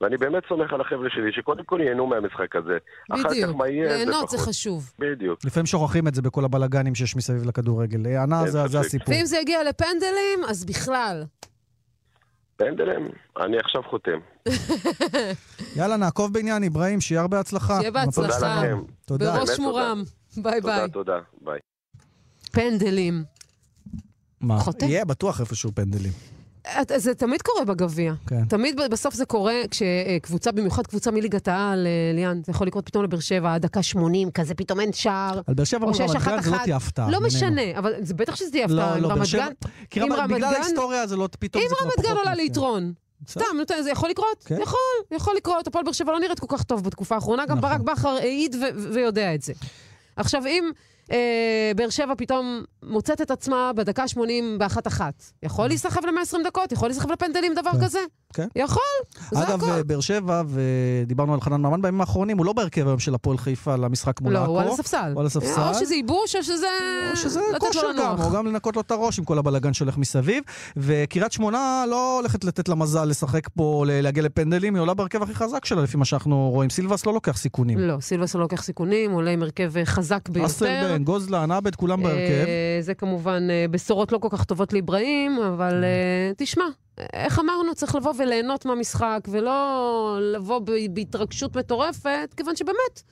[0.00, 2.78] ואני באמת סומך על החבר'ה שלי, שקודם כל ייהנו מהמשחק הזה.
[3.10, 3.56] אחר כך בדיוק.
[3.56, 4.48] מה יהיה, ליהנות זה פחות.
[4.48, 4.92] חשוב.
[4.98, 5.44] בדיוק.
[5.44, 8.06] לפעמים שוכחים את זה בכל הבלגנים שיש מסביב לכדורגל.
[8.06, 9.14] אה, ענה, זה זה הסיפור.
[9.14, 11.24] ואם זה יגיע לפנדלים, אז בכלל.
[12.56, 13.08] פנדלים,
[13.40, 14.18] אני עכשיו חותם.
[15.76, 17.76] יאללה, נעקוב בעניין, אברהים, שיהיה הרבה הצלחה.
[17.78, 18.28] שיהיה בהצלחה.
[18.38, 18.78] תודה לכם.
[19.06, 19.36] תודה.
[19.36, 20.02] בראש מורם.
[20.36, 20.80] ביי ביי.
[20.80, 21.18] תודה, תודה.
[21.40, 21.58] ביי.
[22.52, 23.24] פנדלים.
[24.40, 24.58] מה?
[24.58, 24.84] חוטא?
[24.84, 26.12] יהיה בטוח איפשהו פנדלים.
[26.82, 28.12] את- זה תמיד קורה בגביע.
[28.26, 28.44] כן.
[28.44, 33.04] תמיד בסוף זה קורה כשקבוצה, במיוחד קבוצה מליגת העל, אה, ליאן, זה יכול לקרות פתאום
[33.04, 35.40] לבאר שבע, דקה 80, כזה פתאום אין שער.
[35.46, 36.56] על באר שבע מול רמת גן זה לא.
[36.64, 37.10] תהיה הפתעה.
[37.10, 37.20] לא.
[37.20, 38.96] משנה, אבל זה בטח שזה תהיה הפתעה.
[38.98, 39.46] לא, לא, באר שבע...
[39.46, 39.52] גן-
[39.90, 42.34] כי בגלל גן- ההיסטוריה זה לא פתאום אם רמת גן עולה.
[42.34, 42.92] ליתרון,
[43.28, 44.44] סתם, נותן, זה יכול לקרות?
[44.44, 44.58] כן.
[44.62, 44.78] יכול,
[45.10, 45.66] יכול לקרות.
[45.66, 48.56] הפועל באר שבע לא נראית כל כך טוב בתקופה האחרונה, גם ברק בכר העיד
[48.92, 49.52] ויודע את זה.
[50.16, 50.70] עכשיו, אם
[51.10, 56.72] אה, באר שבע פתאום מוצאת את עצמה בדקה 80 באחת-אחת, יכול להיסחב ל-120 דקות?
[56.72, 57.98] יכול להיסחב לפנדלים דבר כזה?
[58.34, 58.48] כן.
[58.56, 58.82] יכול,
[59.30, 59.82] זה אגב, הכל.
[59.82, 63.76] באר שבע, ודיברנו על חנן ממן בימים האחרונים, הוא לא בהרכב היום של הפועל חיפה
[63.76, 64.50] למשחק מול לא, עכו.
[64.50, 65.10] הוא על הספסל.
[65.14, 65.60] הוא על הספסל.
[65.60, 66.66] או שזה ייבוש או שזה...
[67.10, 68.20] או שזה כושר גם.
[68.20, 70.42] או גם לנקות לו את הראש עם כל הבלגן שהולך מסביב.
[70.76, 75.34] וקריית שמונה לא הולכת לתת לה מזל לשחק פה, להגיע לפנדלים, היא עולה בהרכב הכי
[75.34, 76.70] חזק שלה, לפי מה שאנחנו רואים.
[76.70, 77.78] סילבס לא לוקח סיכונים.
[77.78, 80.96] לא, סילבס לא לוקח סיכונים, עולה עם הרכב אה, חזק ביותר.
[81.00, 82.46] אסלבן, גוזלן, עבד, כולם בהרכב.
[82.46, 86.64] אה, זה כמובן אה, בשורות לא כל כך טובות לאיברהים, אבל אה, תשמע,
[87.12, 93.02] איך אמרנו, צריך לבוא וליהנות מהמשחק, ולא לבוא בהתרגשות מטורפת, כיוון שבאמת,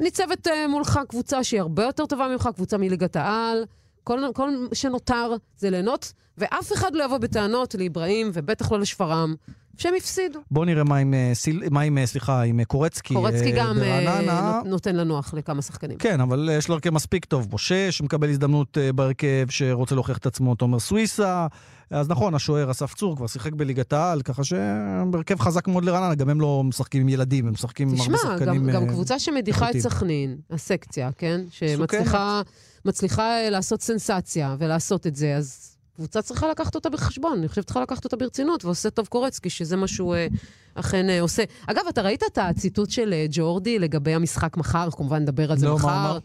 [0.00, 3.64] ניצבת מולך קבוצה שהיא הרבה יותר טובה ממך, קבוצה מליגת העל.
[4.04, 9.34] כל, כל שנותר זה ליהנות, ואף אחד לא יבוא בטענות לאיברהים, ובטח לא לשפרעם,
[9.78, 10.38] שהם הפסידו.
[10.50, 11.62] בואו נראה מה עם, אה, סיל...
[11.70, 13.14] מה עם, אה, סליחה, עם אה, קורצקי.
[13.14, 14.52] קורצקי אה, גם ברעננה.
[14.56, 15.98] נות- נותן לנוח לכמה שחקנים.
[15.98, 17.48] כן, אבל יש לו הרכב מספיק טוב.
[17.52, 21.46] משה, שמקבל הזדמנות בהרכב, שרוצה להוכיח את עצמו, תומר סוויסה.
[21.90, 26.28] אז נכון, השוער אסף צור כבר שיחק בליגת העל, ככה שבהרכב חזק מאוד לרעננה, גם
[26.28, 29.18] הם לא משחקים עם ילדים, הם משחקים עם הרבה תשמע, שחקנים גם, גם אה, קבוצה
[29.18, 29.78] שמדיחה את.
[29.78, 31.40] סכנין, הסקציה, כן?
[31.50, 32.42] שמצליחה
[32.84, 37.38] מצליחה לעשות סנסציה ולעשות את זה, אז קבוצה צריכה לקחת אותה בחשבון.
[37.38, 40.26] אני חושבת שצריכה לקחת אותה ברצינות, ועושה טוב קורצקי, שזה מה שהוא אה,
[40.74, 41.44] אכן אה, עושה.
[41.66, 44.88] אגב, אתה ראית את הציטוט של אה, ג'ורדי לגבי המשחק מחר?
[44.90, 45.88] כמובן נדבר על זה לא, מה מחר.
[45.88, 46.18] הוא אמר?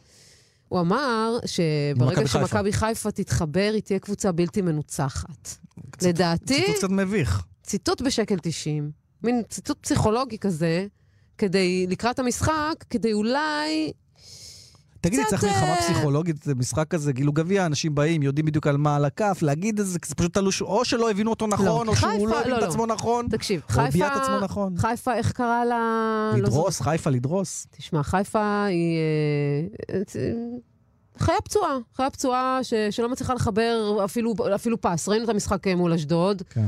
[0.68, 2.28] הוא אמר שברגע.
[2.28, 5.50] שמכבי חיפה תתחבר, היא תהיה קבוצה בלתי מנוצחת.
[6.02, 6.54] לדעתי...
[6.54, 7.44] ציטוט קצת מביך.
[7.64, 8.92] ציטוט בשקל 90,
[9.24, 10.88] מין ציטוט פסיכולוגי כזה,
[11.38, 13.92] כדי, לקראת המשחק, כדי אולי...
[15.02, 18.78] תגידי, צריך מלחמה אה, פסיכולוגית, זה משחק כזה, גילו גביע, אנשים באים, יודעים בדיוק על
[18.78, 21.92] מה על הכף, להגיד את זה, זה פשוט תלוש, או שלא הבינו אותו נכון, לא,
[21.92, 22.68] או שהוא לא הבין לא, את לא.
[22.68, 24.08] עצמו נכון, תקשיב, חיפה...
[24.42, 24.78] נכון.
[24.78, 26.32] חיפה, איך קרא לה...
[26.38, 26.82] לדרוס.
[26.82, 27.68] חיפה לדרוס.
[27.72, 28.98] תשמע, חיפה היא...
[29.90, 30.32] אה, אה,
[31.18, 32.60] חיה פצועה, חיה פצועה
[32.92, 35.10] שלא מצליחה לחבר אפילו, אפילו פס.
[35.10, 36.42] ראינו את המשחק מול אשדוד.
[36.50, 36.66] כן.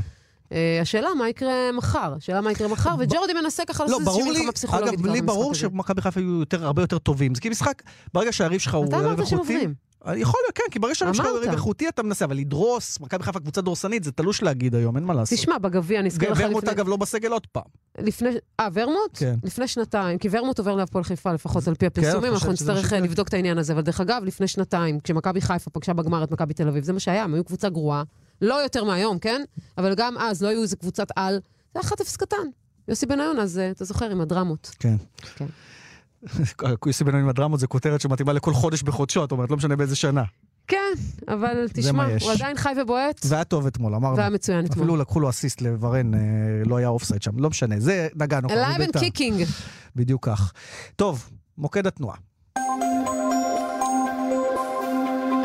[0.52, 4.30] אה, השאלה מה יקרה מחר, השאלה מה יקרה מחר, וג'ורדי מנסה ככה לא, לעשות איזושהי
[4.30, 4.94] מלחמה פסיכולוגית.
[5.00, 5.54] אגב, לי ברור.
[5.54, 7.34] שמכבי חיפה היו יותר- הרבה יותר טובים.
[7.34, 7.82] זה כי משחק,
[8.14, 9.26] ברגע שהיריב שלך הוא אתה אמרת איכותי...
[9.30, 9.74] שעוברים.
[10.16, 11.36] יכול להיות, כן, כי ברגע הוא אמרת.
[11.36, 15.04] יריב איכותי אתה מנסה, אבל לדרוס, מכבי חיפה קבוצה דורסנית, זה תלוש להגיד היום, אין
[15.04, 15.38] מה לעשות.
[15.38, 16.74] תשמע, בגביע, אני אזכיר לך ורמוט לפני...
[16.76, 17.62] אגב לא בסגל עוד פעם.
[17.98, 18.30] לפני,
[18.60, 19.10] אה, ורמוט?
[19.14, 19.34] כן.
[19.44, 22.92] לפני שנתיים, כי ורמוט עובר להפועל חיפה, לפחות על פי את הפרסומים, אנחנו נצטרך?
[22.92, 23.72] אה, לבדוק את העניין הזה.
[23.72, 27.00] אבל דרך אגב, לפני שנתיים, כשמכבי חיפה פגשה בגמר את מכבי תל אביב, זה מה
[27.00, 28.02] שהיה, הם היו קבוצה גרועה,
[28.42, 29.42] לא יותר מהיום, כן?
[29.78, 31.40] אבל גם אז לא היו איזה קבוצת על,
[31.74, 32.36] זה היה 1-0 קטן.
[32.88, 34.70] יוסי בניון, אז אה, אתה זוכר, עם הדרמות.
[34.78, 34.96] כן.
[35.36, 35.46] כן.
[36.86, 39.96] יוסי בן עם הדרמות זה כותרת שמתאימה לכל חודש בחודשו, את אומרת, לא משנה באיזה
[39.96, 40.22] שנה.
[40.68, 40.92] כן,
[41.28, 42.06] אבל תשמע.
[42.20, 43.20] הוא עדיין חי ובועט.
[43.24, 44.16] והיה טוב אתמול, אמרנו.
[44.16, 44.84] והיה מצוין אתמול.
[44.84, 46.20] אפילו לקחו לו אסיסט לוורן, אה,
[46.66, 48.48] לא היה אופסייד שם, לא משנה, זה נגענו.
[48.48, 49.00] and בבית"ר.
[49.00, 49.46] kicking.
[49.96, 50.52] בדיוק כך.
[50.96, 52.16] טוב, מוקד התנועה.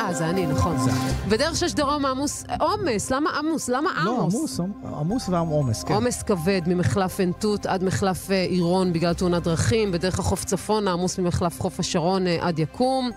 [0.07, 0.75] אה, זה אני, נכון.
[1.29, 3.69] בדרך שש דרום עמוס, עומס, למה עמוס?
[3.69, 4.33] למה עמוס?
[4.33, 4.59] לא, עמוס,
[4.99, 5.93] עמוס ועומס, כן.
[5.93, 10.91] עומס כבד ממחלף עין תות עד מחלף אה, עירון בגלל תאונת דרכים, בדרך החוף צפונה,
[10.91, 13.11] עמוס ממחלף חוף השרון אה, עד יקום.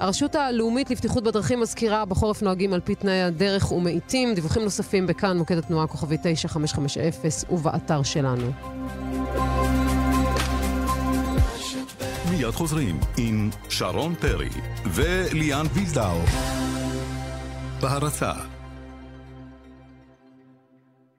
[0.00, 4.34] הרשות הלאומית לבטיחות בדרכים מזכירה, בחורף נוהגים על פי תנאי הדרך ומאיטים.
[4.34, 7.02] דיווחים נוספים בכאן, מוקד התנועה כוכבי 9550
[7.50, 8.50] ובאתר שלנו.
[12.36, 14.48] מיד חוזרים עם שרון פרי
[14.86, 16.20] וליאן וילדאו.
[17.80, 18.32] בהרצה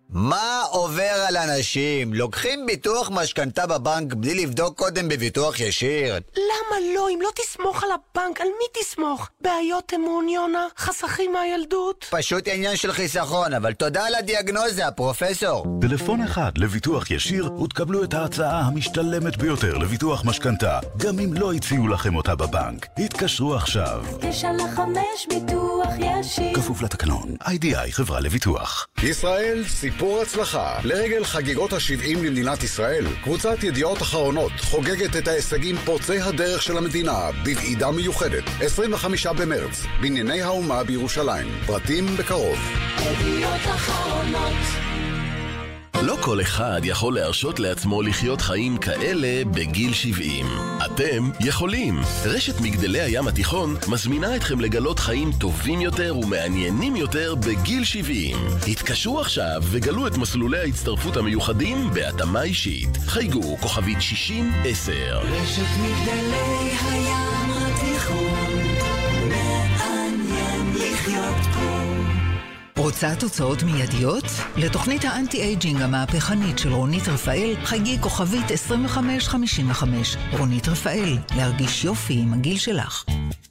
[0.09, 2.13] מה עובר על אנשים?
[2.13, 6.15] לוקחים ביטוח משכנתה בבנק בלי לבדוק קודם בביטוח ישיר?
[6.37, 7.09] למה לא?
[7.09, 9.29] אם לא תסמוך על הבנק, על מי תסמוך?
[9.41, 10.67] בעיות אמון, יונה?
[10.77, 12.05] חסכים מהילדות?
[12.09, 15.65] פשוט עניין של חיסכון, אבל תודה על הדיאגנוזה, פרופסור.
[15.81, 21.87] טלפון אחד לביטוח ישיר ותקבלו את ההצעה המשתלמת ביותר לביטוח משכנתה, גם אם לא הציעו
[21.87, 22.87] לכם אותה בבנק.
[22.97, 24.03] התקשרו עכשיו.
[24.19, 26.55] תשע לחמש ביטוח ישיר.
[26.55, 28.87] כפוף לתקנון, איי-די-איי חברה לביטוח.
[29.03, 29.63] ישראל
[29.95, 30.79] סיפור הצלחה.
[30.83, 37.29] לרגל חגיגות ה-70 למדינת ישראל, קבוצת ידיעות אחרונות חוגגת את ההישגים פורצי הדרך של המדינה
[37.43, 41.47] בוועידה מיוחדת, 25 במרץ, בנייני האומה בירושלים.
[41.65, 42.57] פרטים בקרוב.
[42.99, 44.84] ידיעות אחרונות.
[46.01, 50.45] לא כל אחד יכול להרשות לעצמו לחיות חיים כאלה בגיל 70.
[50.85, 52.01] אתם יכולים.
[52.25, 58.37] רשת מגדלי הים התיכון מזמינה אתכם לגלות חיים טובים יותר ומעניינים יותר בגיל 70.
[58.67, 62.97] התקשרו עכשיו וגלו את מסלולי ההצטרפות המיוחדים בהתאמה אישית.
[63.05, 64.01] חייגו כוכבית 60-10.
[65.23, 68.61] רשת מגדלי הים התיכון,
[69.29, 71.44] מעניין לחיות.
[72.86, 74.23] רוצה תוצאות מיידיות?
[74.57, 80.17] לתוכנית האנטי-אייג'ינג המהפכנית של רונית רפאל, חגי כוכבית 2555.
[80.38, 83.05] רונית רפאל, להרגיש יופי עם הגיל שלך.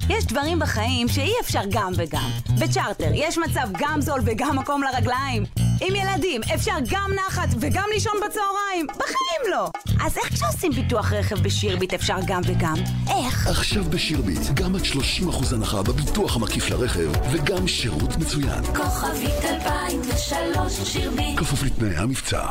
[0.08, 2.30] יש דברים בחיים שאי אפשר גם וגם.
[2.60, 5.63] בצ'רטר יש מצב גם זול וגם מקום לרגליים.
[5.86, 8.86] עם ילדים אפשר גם נחת וגם לישון בצהריים.
[8.86, 9.70] בחיים לא.
[10.04, 12.74] אז איך כשעושים ביטוח רכב בשירביט אפשר גם וגם?
[13.10, 13.46] איך?
[13.46, 18.64] עכשיו בשירביט, גם עד 30% הנחה בביטוח המקיף לרכב, וגם שירות מצוין.
[18.64, 22.42] כוכבית 2003 שירביט כפוף לתנאי המבצע.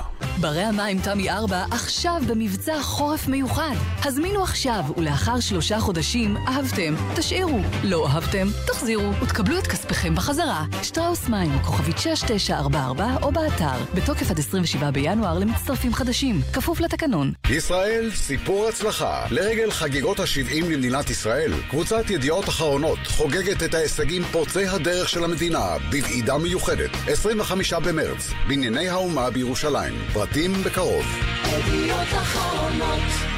[0.41, 3.75] ברי המים תמי 4 עכשיו במבצע חורף מיוחד.
[4.03, 7.59] הזמינו עכשיו, ולאחר שלושה חודשים אהבתם, תשאירו.
[7.83, 10.65] לא אהבתם, תחזירו, ותקבלו את כספיכם בחזרה.
[10.83, 13.77] שטראוס מים, כוכבית 6944 או באתר.
[13.95, 16.41] בתוקף עד 27 בינואר למצטרפים חדשים.
[16.53, 17.33] כפוף לתקנון.
[17.49, 19.25] ישראל, סיפור הצלחה.
[19.31, 25.75] לרגל חגיגות ה-70 למדינת ישראל, קבוצת ידיעות אחרונות חוגגת את ההישגים פורצי הדרך של המדינה
[25.91, 29.93] בוועידה מיוחדת, 25 במרץ, בנייני האומה בירושלים.
[30.25, 31.05] פרטים בקרוב.
[31.45, 33.33] ידיעות אחרונות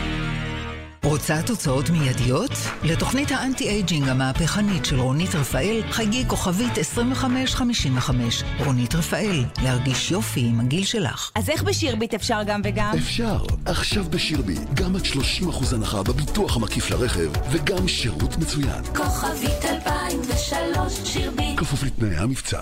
[1.15, 2.51] רוצה תוצאות מיידיות?
[2.83, 8.43] לתוכנית האנטי-אייג'ינג המהפכנית של רונית רפאל, חגי כוכבית 2555.
[8.65, 11.31] רונית רפאל, להרגיש יופי עם הגיל שלך.
[11.35, 12.91] אז איך בשירביט אפשר גם וגם?
[12.97, 18.83] אפשר, עכשיו בשירביט, גם עד 30% הנחה בביטוח המקיף לרכב, וגם שירות מצוין.
[18.95, 22.61] כוכבית 2003 שירביט כפוף לתנאי המבצע.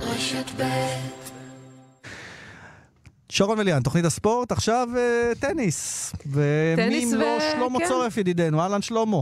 [0.00, 1.19] רשת ב'
[3.30, 6.12] שרון וליאן, תוכנית הספורט, עכשיו אה, טניס.
[6.26, 7.84] ומי טניס אם ו- לא שלמה כן.
[7.88, 9.16] צורף ידידנו, אהלן שלמה.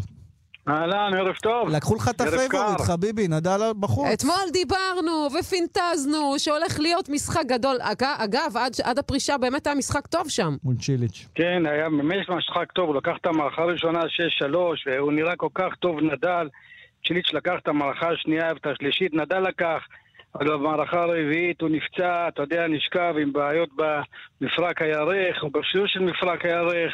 [0.69, 1.69] אהלן, ערב טוב.
[1.69, 2.81] לקחו לך את ה favorite.
[2.81, 4.09] חביבי, נדל בחוץ.
[4.13, 7.77] אתמול דיברנו ופינטזנו שהולך להיות משחק גדול.
[7.81, 10.57] אג- אגב, עד, עד הפרישה באמת היה משחק טוב שם.
[10.65, 11.27] מול צ'יליץ'.
[11.35, 14.45] כן, היה באמת משחק טוב, הוא לקח את המערכה הראשונה 6-3,
[14.87, 16.49] והוא נראה כל כך טוב, נדל.
[17.07, 19.79] צ'יליץ' לקח את המערכה השנייה ואת השלישית, נדל לקח.
[20.39, 23.69] אבל במערכה הרביעית הוא נפצע, אתה יודע, נשכב עם בעיות
[24.41, 26.93] במפרק הירך, או בשיעור של מפרק הירך.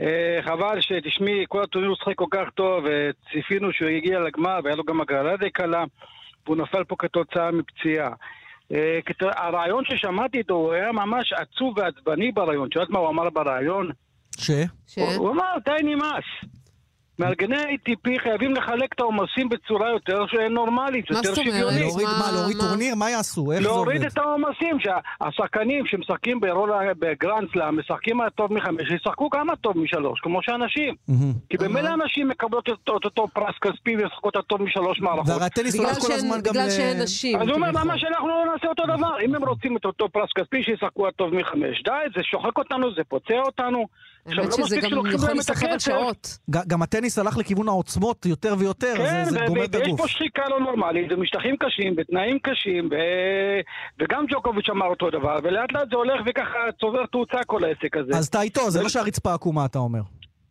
[0.00, 4.76] אה, חבל שתשמעי, כל הטורניר הוא שחק כל כך טוב, וציפינו שהוא יגיע לגמר, והיה
[4.76, 5.84] לו גם הגרלה די קלה,
[6.46, 8.10] והוא נפל פה כתוצאה מפציעה.
[8.72, 12.68] אה, הרעיון ששמעתי איתו, הוא היה ממש עצוב ועצבני ברעיון.
[12.68, 13.90] את יודעת מה הוא אמר ברעיון?
[14.86, 14.98] ש?
[14.98, 16.24] הוא הוא אמר, די נמאס.
[17.18, 20.18] מארגני ATP חייבים לחלק את העומסים בצורה יותר
[20.50, 21.80] נורמלית, יותר שוויונית.
[21.80, 22.94] להוריד מה, להוריד טורניר?
[22.94, 23.52] מה יעשו?
[23.52, 23.78] איך זה עובד?
[23.78, 30.20] להוריד את העומסים, שהשחקנים שמשחקים ברולה, בגרנד סלאם, משחקים טוב מחמש, ישחקו כמה טוב משלוש,
[30.20, 30.94] כמו שאנשים.
[31.50, 35.28] כי במילא אנשים מקבלות את אותו פרס כספי וישחקו את הטוב משלוש מערכות.
[35.28, 36.58] והרי הטניס הולך כל הזמן גם ל...
[37.40, 39.20] אז הוא אומר, למה שאנחנו לא נעשה אותו דבר?
[39.24, 41.82] אם הם רוצים את אותו פרס כספי, שישחקו הטוב מחמש.
[41.84, 43.86] די, זה שוחק אותנו, זה פוצע אותנו.
[44.26, 45.78] האמת לא שזה גם יכול להיסחב על.
[45.78, 46.38] שעות.
[46.50, 50.00] גם הטניס הלך לכיוון העוצמות יותר ויותר, כן, זה- זה גומר את ויש הגוף.
[50.00, 52.94] פה שחיקה לא נורמלית, ומשטחים קשים, בתנאים קשים, ו...
[54.00, 58.12] וגם ג'וקוביץ' אמר אותו דבר, ולאט לאט זה הולך וככה צובר תאוצה כל העסק הזה.
[58.18, 60.00] אז אתה איתו, זה לא שהרצפה עקומה, אתה אומר.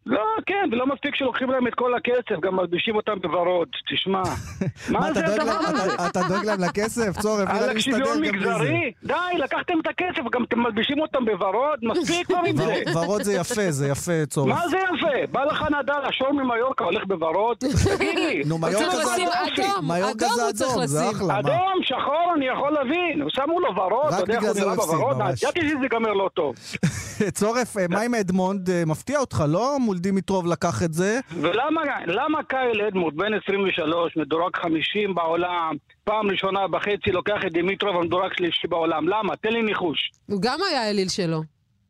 [0.07, 4.21] לא, כן, ולא מספיק שלוקחים להם את כל הכסף, גם מלבישים אותם בוורוד, תשמע.
[4.93, 5.95] מה, זה דואג הדבר להם- הזה?
[6.07, 7.19] אתה- דואג להם לכסף?
[7.19, 8.33] צורף, נראה לי מסתדר גם בלי זה.
[8.37, 8.91] מגזרי?
[9.03, 12.63] די, לקחתם את הכסף, גם אתם מלבישים אותם בוורוד, מספיק כבר עם זה.
[12.93, 14.47] ור- ורוד זה יפה, זה יפה, צורף.
[14.49, 15.31] מה זה יפה?
[15.31, 17.57] בא לך נדל, השור ממיורקה הולך בוורוד?
[17.97, 18.43] תגיד לי.
[18.45, 19.87] נו, מיורקה זה אדום.
[19.91, 21.15] מיורקה אדום זה הוא צריך אדום, זה לשים.
[21.17, 21.39] אחלה?
[21.39, 23.27] אדום, שחור, אני יכול להבין.
[23.29, 25.17] שמו לו ורוד, רק אתה יודע איך הוא נראה בוורוד?
[25.17, 26.55] ידעתי שזה ייגמר לא טוב.
[27.39, 28.69] צורף, מה עם אדמונד?
[28.69, 29.77] אה, מפתיע אותך, לא?
[29.79, 31.19] מול דימיטרוב לקח את זה.
[31.41, 37.95] ולמה למה קייל אדמונד, בן 23, מדורג 50 בעולם, פעם ראשונה בחצי לוקח את דימיטרוב
[37.95, 39.07] המדורג שלישי בעולם?
[39.07, 39.35] למה?
[39.35, 40.11] תן לי ניחוש.
[40.25, 41.41] הוא גם היה האליל שלו.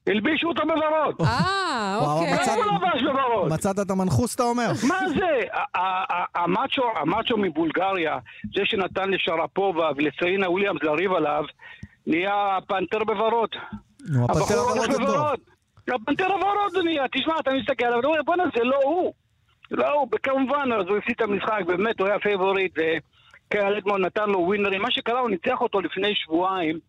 [0.08, 1.16] הלבישו אותו בוורוד.
[1.30, 2.34] אה, אוקיי.
[2.34, 3.54] מצאת- הוא לבש בוורוד.
[3.54, 4.68] מצאת את המנחוס, אתה אומר?
[4.88, 5.40] מה זה?
[6.36, 8.18] המאצ'ו, המאצ'ו מבולגריה,
[8.56, 11.44] זה שנתן לשרפובה ולסרינה וויליאמס לריב עליו,
[12.08, 13.50] נהיה פנתר בוורוד.
[14.10, 15.34] נו, הפנתר הבחור הוורוד הולך
[15.96, 19.14] הפנתר הוורוד זה נהיה, תשמע, אתה מסתכל עליו, אתה אומר, בואנה, זה לא הוא.
[19.72, 24.30] לא הוא, וכמובן, אז הוא הפסיד את המשחק, באמת, הוא היה פייבוריט, וקייל אדמונד נתן
[24.30, 24.82] לו ווינרים.
[24.82, 26.80] מה שקרה, הוא ניצח אותו לפני שבועיים.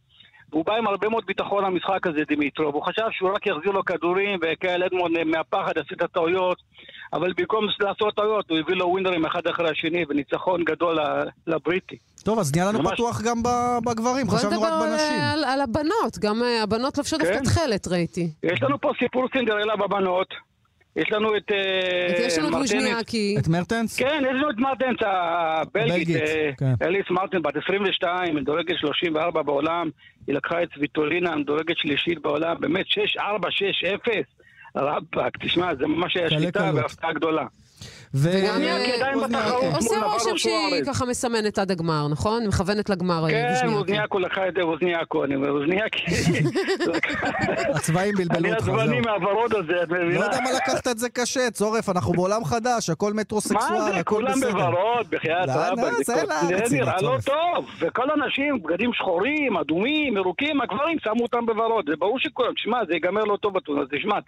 [0.50, 2.70] והוא בא עם הרבה מאוד ביטחון למשחק הזה, דימיטרו.
[2.72, 6.58] והוא חשב שהוא רק יחזיר לו כדורים, וקהל אדמון אה, מהפחד עשה את הטעויות.
[7.12, 10.98] אבל במקום לעשות טעויות, הוא הביא לו ווינרים אחד אחרי השני, וניצחון גדול
[11.46, 11.96] לבריטי.
[12.28, 12.92] טוב, אז נהיה לנו ממש.
[12.92, 15.20] פתוח גם ב- בגברים, בוא חשבנו רק נדבר בנשים.
[15.20, 17.26] על, על הבנות, גם אה, הבנות לובשות כן.
[17.26, 18.30] דווקא תכלת, ראיתי.
[18.42, 20.26] יש לנו פה סיפור סינדרלה בבנות.
[20.96, 21.52] יש לנו את...
[21.52, 23.14] אה, יש לנו את.
[23.38, 23.96] את מרטנס?
[23.96, 26.16] כן, יש לנו את מרטנס הבלגית.
[26.16, 26.72] אה, כן.
[26.82, 29.90] אליס מרטנס, בת 22, מדורגת 34 בעולם.
[30.26, 32.56] היא לקחה את סוויטולינה, מדורגת שלישית בעולם.
[32.60, 33.20] באמת, 6-4,
[34.06, 34.10] 6-0.
[34.76, 36.70] רבאק, תשמע, זה ממש היה שליטה.
[36.74, 37.44] והפתעה גדולה.
[38.26, 39.24] אה, מול
[39.74, 40.84] עושה רושם שהיא.
[40.86, 42.46] ככה מסמנת עד הגמר, נכון?
[42.46, 43.78] מכוונת לגמר, כן, ווז'ניאק.
[43.78, 45.92] ווזניאק הוא לקח את זה ווזניאקו, אני אומר, ווזניאק...
[47.76, 49.00] הצבעים בלבלו אני אותך, עצבני זהו.
[49.00, 50.18] מהוורוד הזה, את מבינה?
[50.18, 53.96] לא יודע מה לקחת את זה קשה, צורף, אנחנו בעולם חדש, הכל מטרוסקסואל, מה זה,
[53.96, 54.52] הכל כולם בסדר.
[54.52, 57.16] בוורוד, בחייאת לא, רבאק, לא, זה הנה, נראה לא.
[57.24, 62.78] טוב, וכל הנשים, בגדים שחורים, אדומים, ירוקים, הגברים שמו אותם בוורוד, זה ברור שכולם, תשמע,
[62.88, 64.18] זה ייגמר לא טוב אז תשמע,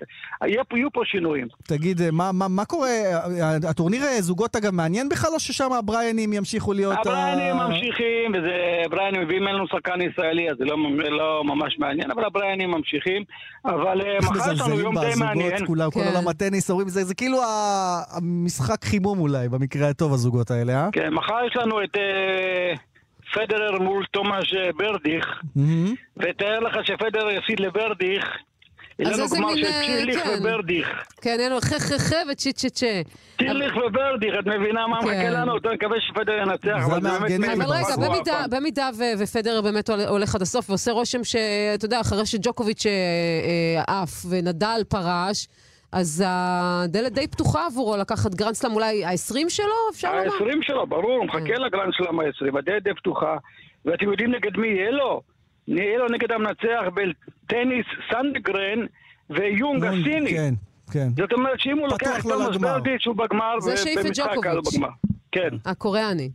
[0.77, 1.49] יהיו פה שינויים.
[1.63, 6.73] תגיד, אה, מה קורה, אה, הטורניר אה, זוגות אגב מעניין בכלל, או ששם הבריינים ימשיכו
[6.73, 6.97] להיות...
[6.97, 8.51] ה- הבריינים ממשיכים, וזה
[8.91, 10.77] בריינים, ואם אין לנו שחקן ישראלי אז זה לא,
[11.11, 13.23] לא ממש מעניין, אבל הבריינים ממשיכים.
[13.65, 15.67] אבל אה, מחר יש לנו יום די מעניין.
[15.67, 16.07] כולם, כל כן.
[16.15, 20.89] עולם הטניס, אומרים, זה זה כאילו ה- המשחק חימום אולי, במקרה הטוב, הזוגות האלה, אה?
[20.93, 22.75] כן, מחר יש לנו את אה,
[23.35, 25.27] פדרר מול תומש אה, ברדיך,
[25.57, 25.95] מהמם.
[26.17, 28.25] ותאר לך שפדרר יפסיד לברדיך.
[29.07, 30.31] אז לנו איזה מין, של אה, צ'ירליך כן.
[30.41, 30.89] וברדיך.
[31.21, 33.01] כן, אין לו חך חך וצ'יט צ'יט צ'ה.
[33.39, 35.33] צ'ירליך וברדיך, את מבינה מה מחכה כן.
[35.33, 35.57] לנו?
[35.57, 37.51] אתה מקווה שפדר ינצח, זה אבל באמת...
[37.59, 38.51] אבל רגע, במידה, פעם.
[38.51, 42.93] במידה ו- ופדרר באמת הול- הולך עד הסוף ועושה רושם שאתה יודע, אחרי שג'וקוביץ' אה,
[43.89, 45.49] אה, עף ונדל פרש,
[45.93, 50.25] אז הדלת די פתוחה עבורו לקחת גרנדסלאם אולי ה-20 שלו, אפשר לומר?
[50.33, 53.37] ה-20 שלו, ברור, הוא מחכה לגרנד סלאם ה-20, הדלת די פתוחה.
[53.85, 55.21] ואתם יודעים נגד מי יהיה לו?
[55.79, 58.87] יהיה לו נגד המנצח בטניס סנדגרן
[59.31, 60.31] וצ'ונג הסיני.
[60.31, 60.55] כן,
[60.93, 61.09] כן.
[61.17, 62.57] זאת אומרת שאם הוא לוקח את תומאס.
[62.57, 64.65] ברדיץ' הוא בגמר, ובמשחק קל הוא.
[64.73, 64.89] בגמר.
[65.33, 66.31] כן, הקוריאני.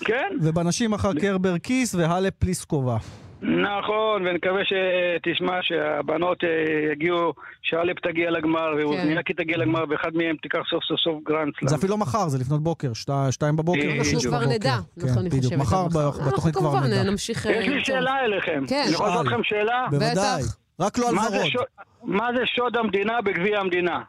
[0.00, 2.96] כן, ובנשים מחר קרבר קיז והאלפ פליסקובה.
[3.42, 6.48] נכון, ונקווה שתשמע שהבנות אה,
[6.92, 7.32] יגיעו,
[7.62, 11.68] שהאלפ תגיע לגמר ווזניאקי תגיע לגמר ואחד מהם תיקח סוף סוף סוף גרנד סלאם.
[11.68, 13.80] זה אפילו לא מחר, זה לפנות בוקר, שתי- שתיים בבוקר.
[13.98, 14.46] אנחנו אנחנו כבר.
[14.46, 15.44] נדע, כן, נכון, אני בדיוק.
[15.44, 15.58] חושבת.
[15.58, 17.02] מחר אנחנו בתוכנית כבר כמובן נדע.
[17.02, 17.46] נמשיך...
[17.46, 18.64] יש לי אה, שאלה אליכם.
[18.68, 18.82] כן.
[18.86, 19.32] אני יכול לעשות שאל.
[19.34, 19.86] לכם שאלה?
[19.90, 20.42] בוודאי.
[20.80, 21.46] רק לא על ורוד.
[21.46, 21.64] שוד-
[22.02, 24.00] מה זה שוד המדינה בגביע המדינה?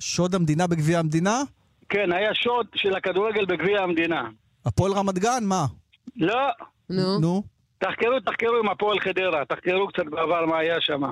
[0.00, 1.42] שוד המדינה בגביע המדינה?
[1.88, 4.22] כן, היה שוד של הכדורגל בגביע המדינה.
[4.66, 5.44] הפועל רמת גן?
[5.44, 5.66] מה?
[6.16, 6.34] לא,
[6.90, 7.18] נו.
[7.20, 7.42] נו.
[7.78, 11.04] תחקרו, תחקרו עם הפועל חדרה, תחקרו קצת בעבר מה היה שם.
[11.04, 11.10] אה,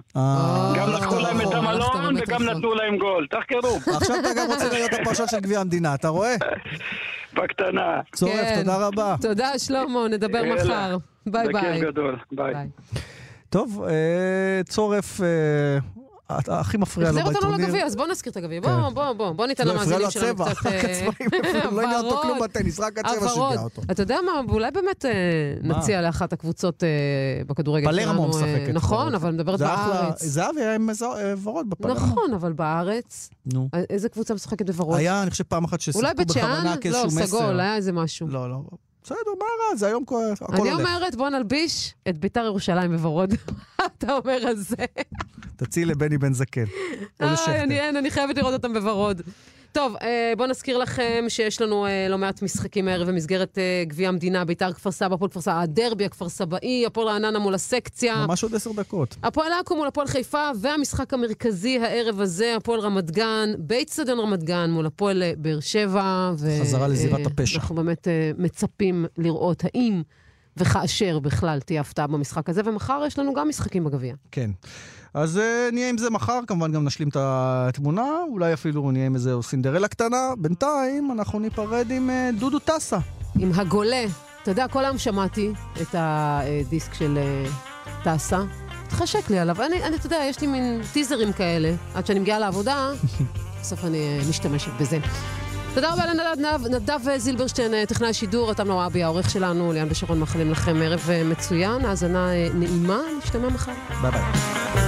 [0.77, 2.43] גם לקחו להם את הלכת המלון באמת וגם.
[2.43, 6.35] נתנו להם גול, תחקרו, עכשיו אתה גם רוצה להיות הפרשן של גביע המדינה, אתה רואה?
[7.35, 8.01] בקטנה.
[8.15, 8.61] צורף, כן.
[8.61, 9.15] תודה רבה.
[9.21, 10.43] תודה, שלמה, נדבר.
[10.55, 10.97] מחר.
[11.27, 11.73] ביי ביי.
[11.73, 12.55] בכיף גדול, ביי.
[13.51, 15.79] טוב, אה, צורף, אה,
[16.31, 17.66] הכי מפריע לו החזיר אותנו בטורניר.
[17.66, 18.61] לגביע, אז בוא נזכיר את הגביע.
[18.61, 18.95] בוא, כן.
[18.95, 20.66] בוא, בוא, בוא ניתן לא, הפריע למאזינים לו שלנו הצבע, קצת...
[20.72, 21.31] אה, הצבעים,
[21.77, 22.39] לא עניין אותו כלום.
[22.41, 23.29] בטניס, רק הצבע.
[23.29, 23.83] שיגע אותו.
[23.91, 25.11] אתה יודע מה, אולי באמת אה?
[25.62, 26.89] נציע לאחת הקבוצות אה,
[27.47, 28.12] בכדורגל שלנו.
[28.12, 28.70] פלרמו משחקת.
[28.72, 29.14] נכון.
[29.14, 30.25] אבל מדברת בארץ.
[30.25, 30.89] זהבי היה עם
[31.43, 32.01] ורוד בפלרמו.
[32.01, 33.68] נכון, אבל בארץ, נו.
[33.91, 34.99] איזה קבוצה משחקת בוורוד?
[34.99, 36.43] היה, אני חושב, פעם אחת ששיחקו אולי בית שאן?
[36.43, 37.27] בכוונה לא, כאיזשהו מסר.
[37.27, 38.29] סגול, היה איזה משהו.
[38.29, 38.61] לא, לא.
[39.05, 39.77] בסדר, מה רע?
[39.77, 40.81] זה היום כל- הכל אני הולך.
[40.89, 43.35] אומרת, בוא נלביש את ביתר ירושלים בוורוד.
[43.79, 44.77] מה אתה אומר על זה?
[45.57, 46.65] תציעי לבני בן זקן.
[46.65, 46.69] או
[47.27, 47.63] איי, לשכטר.
[47.63, 49.23] אני אני חייבת לראות אותם בוורוד.
[49.75, 54.09] טוב, אה, בואו נזכיר לכם שיש לנו אה, לא מעט משחקים הערב במסגרת אה, גביע
[54.09, 58.27] המדינה, ביתר כפר סבא, הפועל כפר סבא, הדרבי הכפר סבאי, הפועל רעננה מול הסקציה.
[58.27, 59.16] ממש עוד עשר דקות.
[59.22, 64.70] הפועל עכו מול הפועל חיפה, והמשחק המרכזי הערב הזה, הפועל רמת גן, באיצטדיון רמת גן
[64.70, 66.33] מול הפועל באר שבע.
[66.39, 67.59] ו- חזרה לזירת הפשע.
[67.59, 68.09] אנחנו באמת
[68.39, 70.03] מצפים לראות האם
[70.57, 74.14] וכאשר בכלל תהיה הפתעה במשחק הזה, ומחר יש לנו גם משחקים בגביע.
[74.31, 74.51] כן.
[75.15, 79.15] אז uh, נהיה עם זה מחר, כמובן גם נשלים את התמונה, אולי אפילו נהיה עם
[79.15, 80.33] איזה סינדרלה קטנה.
[80.39, 82.99] בינתיים אנחנו ניפרד עם uh, דודו טסה.
[83.39, 84.05] עם הגולה.
[84.43, 85.53] אתה יודע, כל היום שמעתי
[85.83, 87.47] את הדיסק של אה,
[88.05, 88.43] טסה.
[88.87, 89.62] התחשק לי עליו.
[89.62, 92.91] אני, אני, אתה יודע, יש לי מין טיזרים כאלה, עד שאני מגיעה לעבודה,
[93.61, 94.99] בסוף אני אה, משתמשת בזה.
[95.75, 100.77] תודה רבה לנדב נדב זילברשטיין, טכנאי השידור, אותם נורבי, העורך שלנו, ליאן ושרון מאחלים לכם
[100.83, 103.73] ערב מצוין, האזנה נעימה, נשתמע מחר.
[104.03, 104.84] ביי ביי.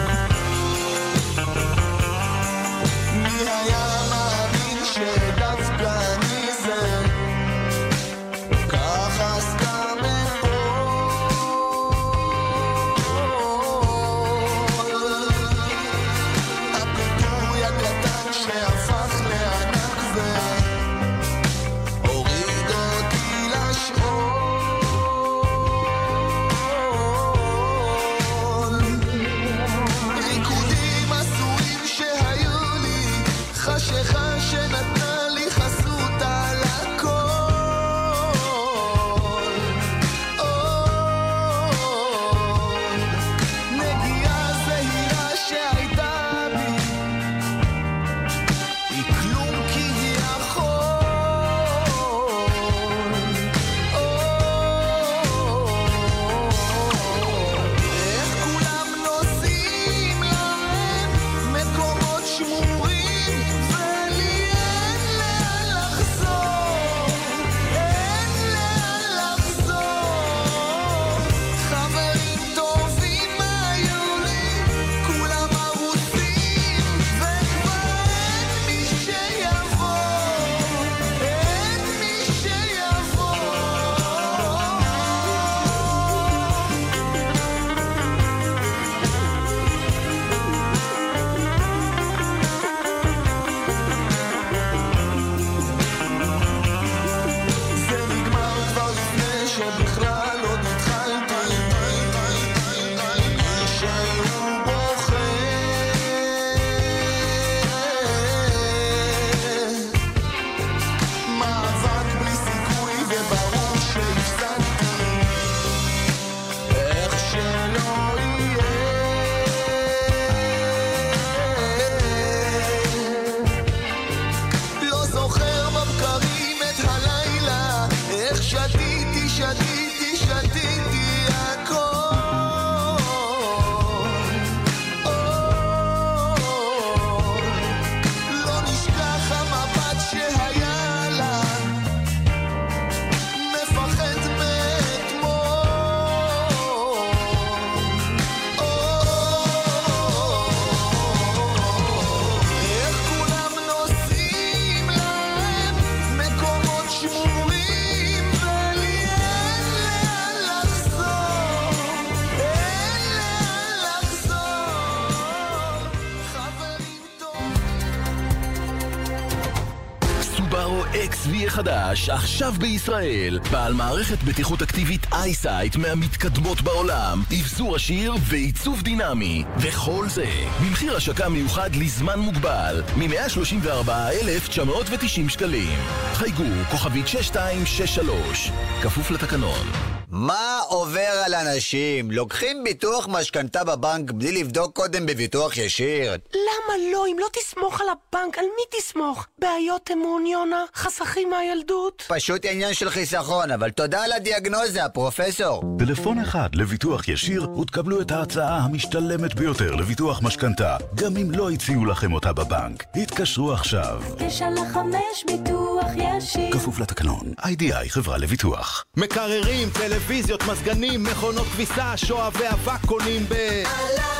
[171.97, 173.39] XV החדש, עכשיו בישראל.
[173.51, 177.23] בעל מערכת בטיחות אקטיבית אייסייט מהמתקדמות בעולם.
[177.41, 179.45] אבזור עשיר ועיצוב דינמי.
[179.59, 180.27] וכל זה,
[180.61, 185.79] במחיר השקה מיוחד לזמן מוגבל, מ-134,990 שקלים.
[186.17, 188.51] חייגו, כוכבית 6263.
[188.83, 189.67] כפוף לתקנון.
[190.11, 192.11] מה עובר על אנשים?
[192.11, 196.13] לוקחים ביטוח משכנתה בבנק בלי לבדוק קודם בביטוח ישיר?
[196.35, 197.07] למה לא?
[197.07, 199.27] אם לא תסמוך על הבנק, על מי תסמוך?
[199.39, 200.65] בעיות אמון, יונה?
[200.75, 202.03] חסכים מהילדות?
[202.09, 205.63] פשוט עניין של חיסכון, אבל תודה על הדיאגנוזה, פרופסור.
[205.79, 211.85] טלפון אחד לביטוח ישיר ותקבלו את ההצעה המשתלמת ביותר לביטוח משכנתה, גם אם לא הציעו
[211.85, 212.85] לכם אותה בבנק.
[212.95, 214.03] התקשרו עכשיו.
[214.19, 216.06] תשע לחמש ביטוח ישיר.
[216.53, 218.85] כפוף לתקנון, איי-די-איי חברה לביטוח.
[218.97, 223.63] מקררים, טלוויזיות, מזגנים, מכונות כביסה, שואבי אבק קונים ב...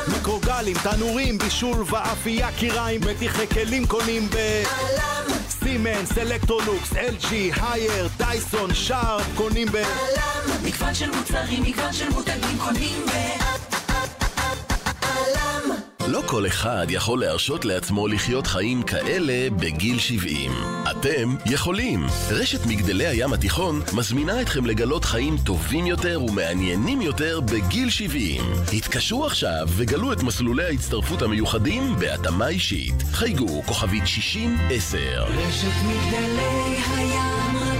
[0.07, 4.63] מיקרוגלים, תנורים, בישול ואפייה, קיריים, מתיחי כלים קונים ב...
[5.49, 9.83] סימנס, אלקטרולוקס, LG, הייר, דייסון, שארפ, קונים ב...
[10.63, 13.11] מגוון של מוצרים, מגוון של מותגים קונים ב...
[16.07, 20.51] לא כל אחד יכול להרשות לעצמו לחיות חיים כאלה בגיל 70.
[20.91, 22.05] אתם יכולים.
[22.29, 28.41] רשת מגדלי הים התיכון מזמינה אתכם לגלות חיים טובים יותר ומעניינים יותר בגיל 70.
[28.73, 33.03] התקשרו עכשיו וגלו את מסלולי ההצטרפות המיוחדים בהתאמה אישית.
[33.11, 34.07] חייגו כוכבית 60-10.
[35.21, 37.76] רשת מגדלי הים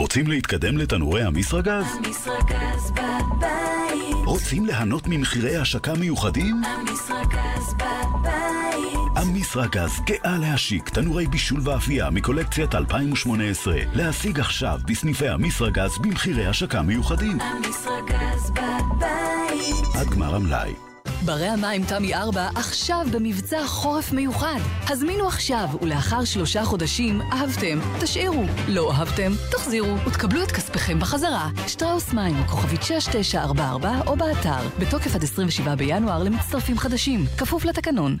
[0.00, 1.84] רוצים להתקדם לתנורי המסרגז?
[1.96, 6.62] המסרגז בבית, רוצים ליהנות ממחירי השקה מיוחדים?
[6.64, 8.98] המסרגז בבית.
[9.16, 17.38] המסרגז גאה להשיק תנורי בישול ואפייה מקולקציית 2018 להשיג עכשיו בסניפי המסרגז במחירי השקה מיוחדים
[17.40, 19.94] המסרגז בבית.
[19.94, 20.89] עד גמר המלאי
[21.24, 24.60] ברי המים תמי 4 עכשיו במבצע חורף מיוחד.
[24.88, 28.44] הזמינו עכשיו, ולאחר שלושה חודשים אהבתם, תשאירו.
[28.68, 31.48] לא אהבתם, תחזירו, ותקבלו את כספיכם בחזרה.
[31.66, 34.68] שטראוס מים, כוכבית 6944 או באתר.
[34.78, 37.24] בתוקף עד 27 בינואר למצטרפים חדשים.
[37.38, 38.16] כפוף לתקנון.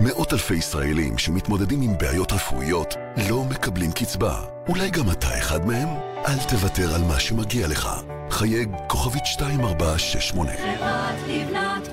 [0.00, 2.94] מאות אלפי ישראלים שמתמודדים עם בעיות רפואיות
[3.30, 4.40] לא מקבלים קצבה.
[4.68, 5.88] אולי גם אתה אחד מהם?
[6.28, 7.88] אל תוותר על מה שמגיע לך.
[8.30, 11.91] חייג כוכבית 2468 חברת לבנת.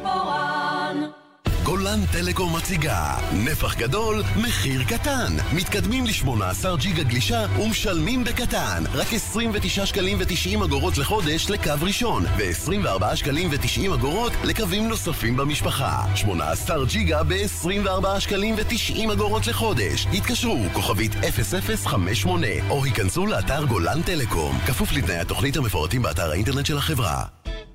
[1.80, 5.36] גולן טלקום מציגה נפח גדול, מחיר קטן.
[5.54, 8.84] מתקדמים ל-18 ג'יגה גלישה ומשלמים בקטן.
[8.94, 16.16] רק 29 שקלים ו-90 אגורות לחודש לקו ראשון, ו-24 שקלים ו-90 אגורות לקווים נוספים במשפחה.
[16.16, 20.08] 18 ג'יגה ב-24 שקלים ו-90 אגורות לחודש.
[20.14, 24.60] התקשרו, כוכבית 0058, או היכנסו לאתר גולן טלקום.
[24.68, 27.24] כפוף לתנאי התוכנית המפורטים באתר האינטרנט של החברה.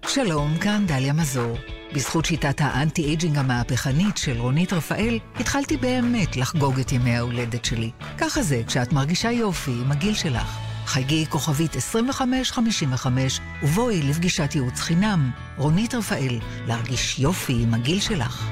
[0.09, 1.57] שלום, כאן דליה מזור.
[1.93, 7.91] בזכות שיטת האנטי-אייג'ינג המהפכנית של רונית רפאל, התחלתי באמת לחגוג את ימי ההולדת שלי.
[8.19, 10.59] ככה זה כשאת מרגישה יופי עם הגיל שלך.
[10.87, 15.31] חייגי כוכבית 2555 ובואי לפגישת ייעוץ חינם.
[15.57, 18.49] רונית רפאל, להרגיש יופי עם הגיל שלך.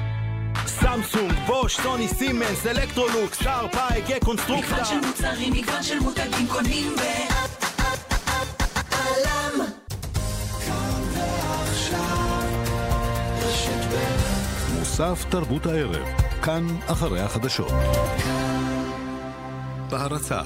[0.67, 4.73] סמסונג, בוש, סוני, סימנס, אלקטרולוקס, שארפ, AEG, קונסטרוקטה.
[4.73, 7.33] מגוון של מוצרים, מגוון של מותגים קונים ב...
[14.93, 16.05] מוסף תרבות הערב,
[16.43, 17.71] כאן אחרי החדשות.
[19.89, 20.41] בהרצה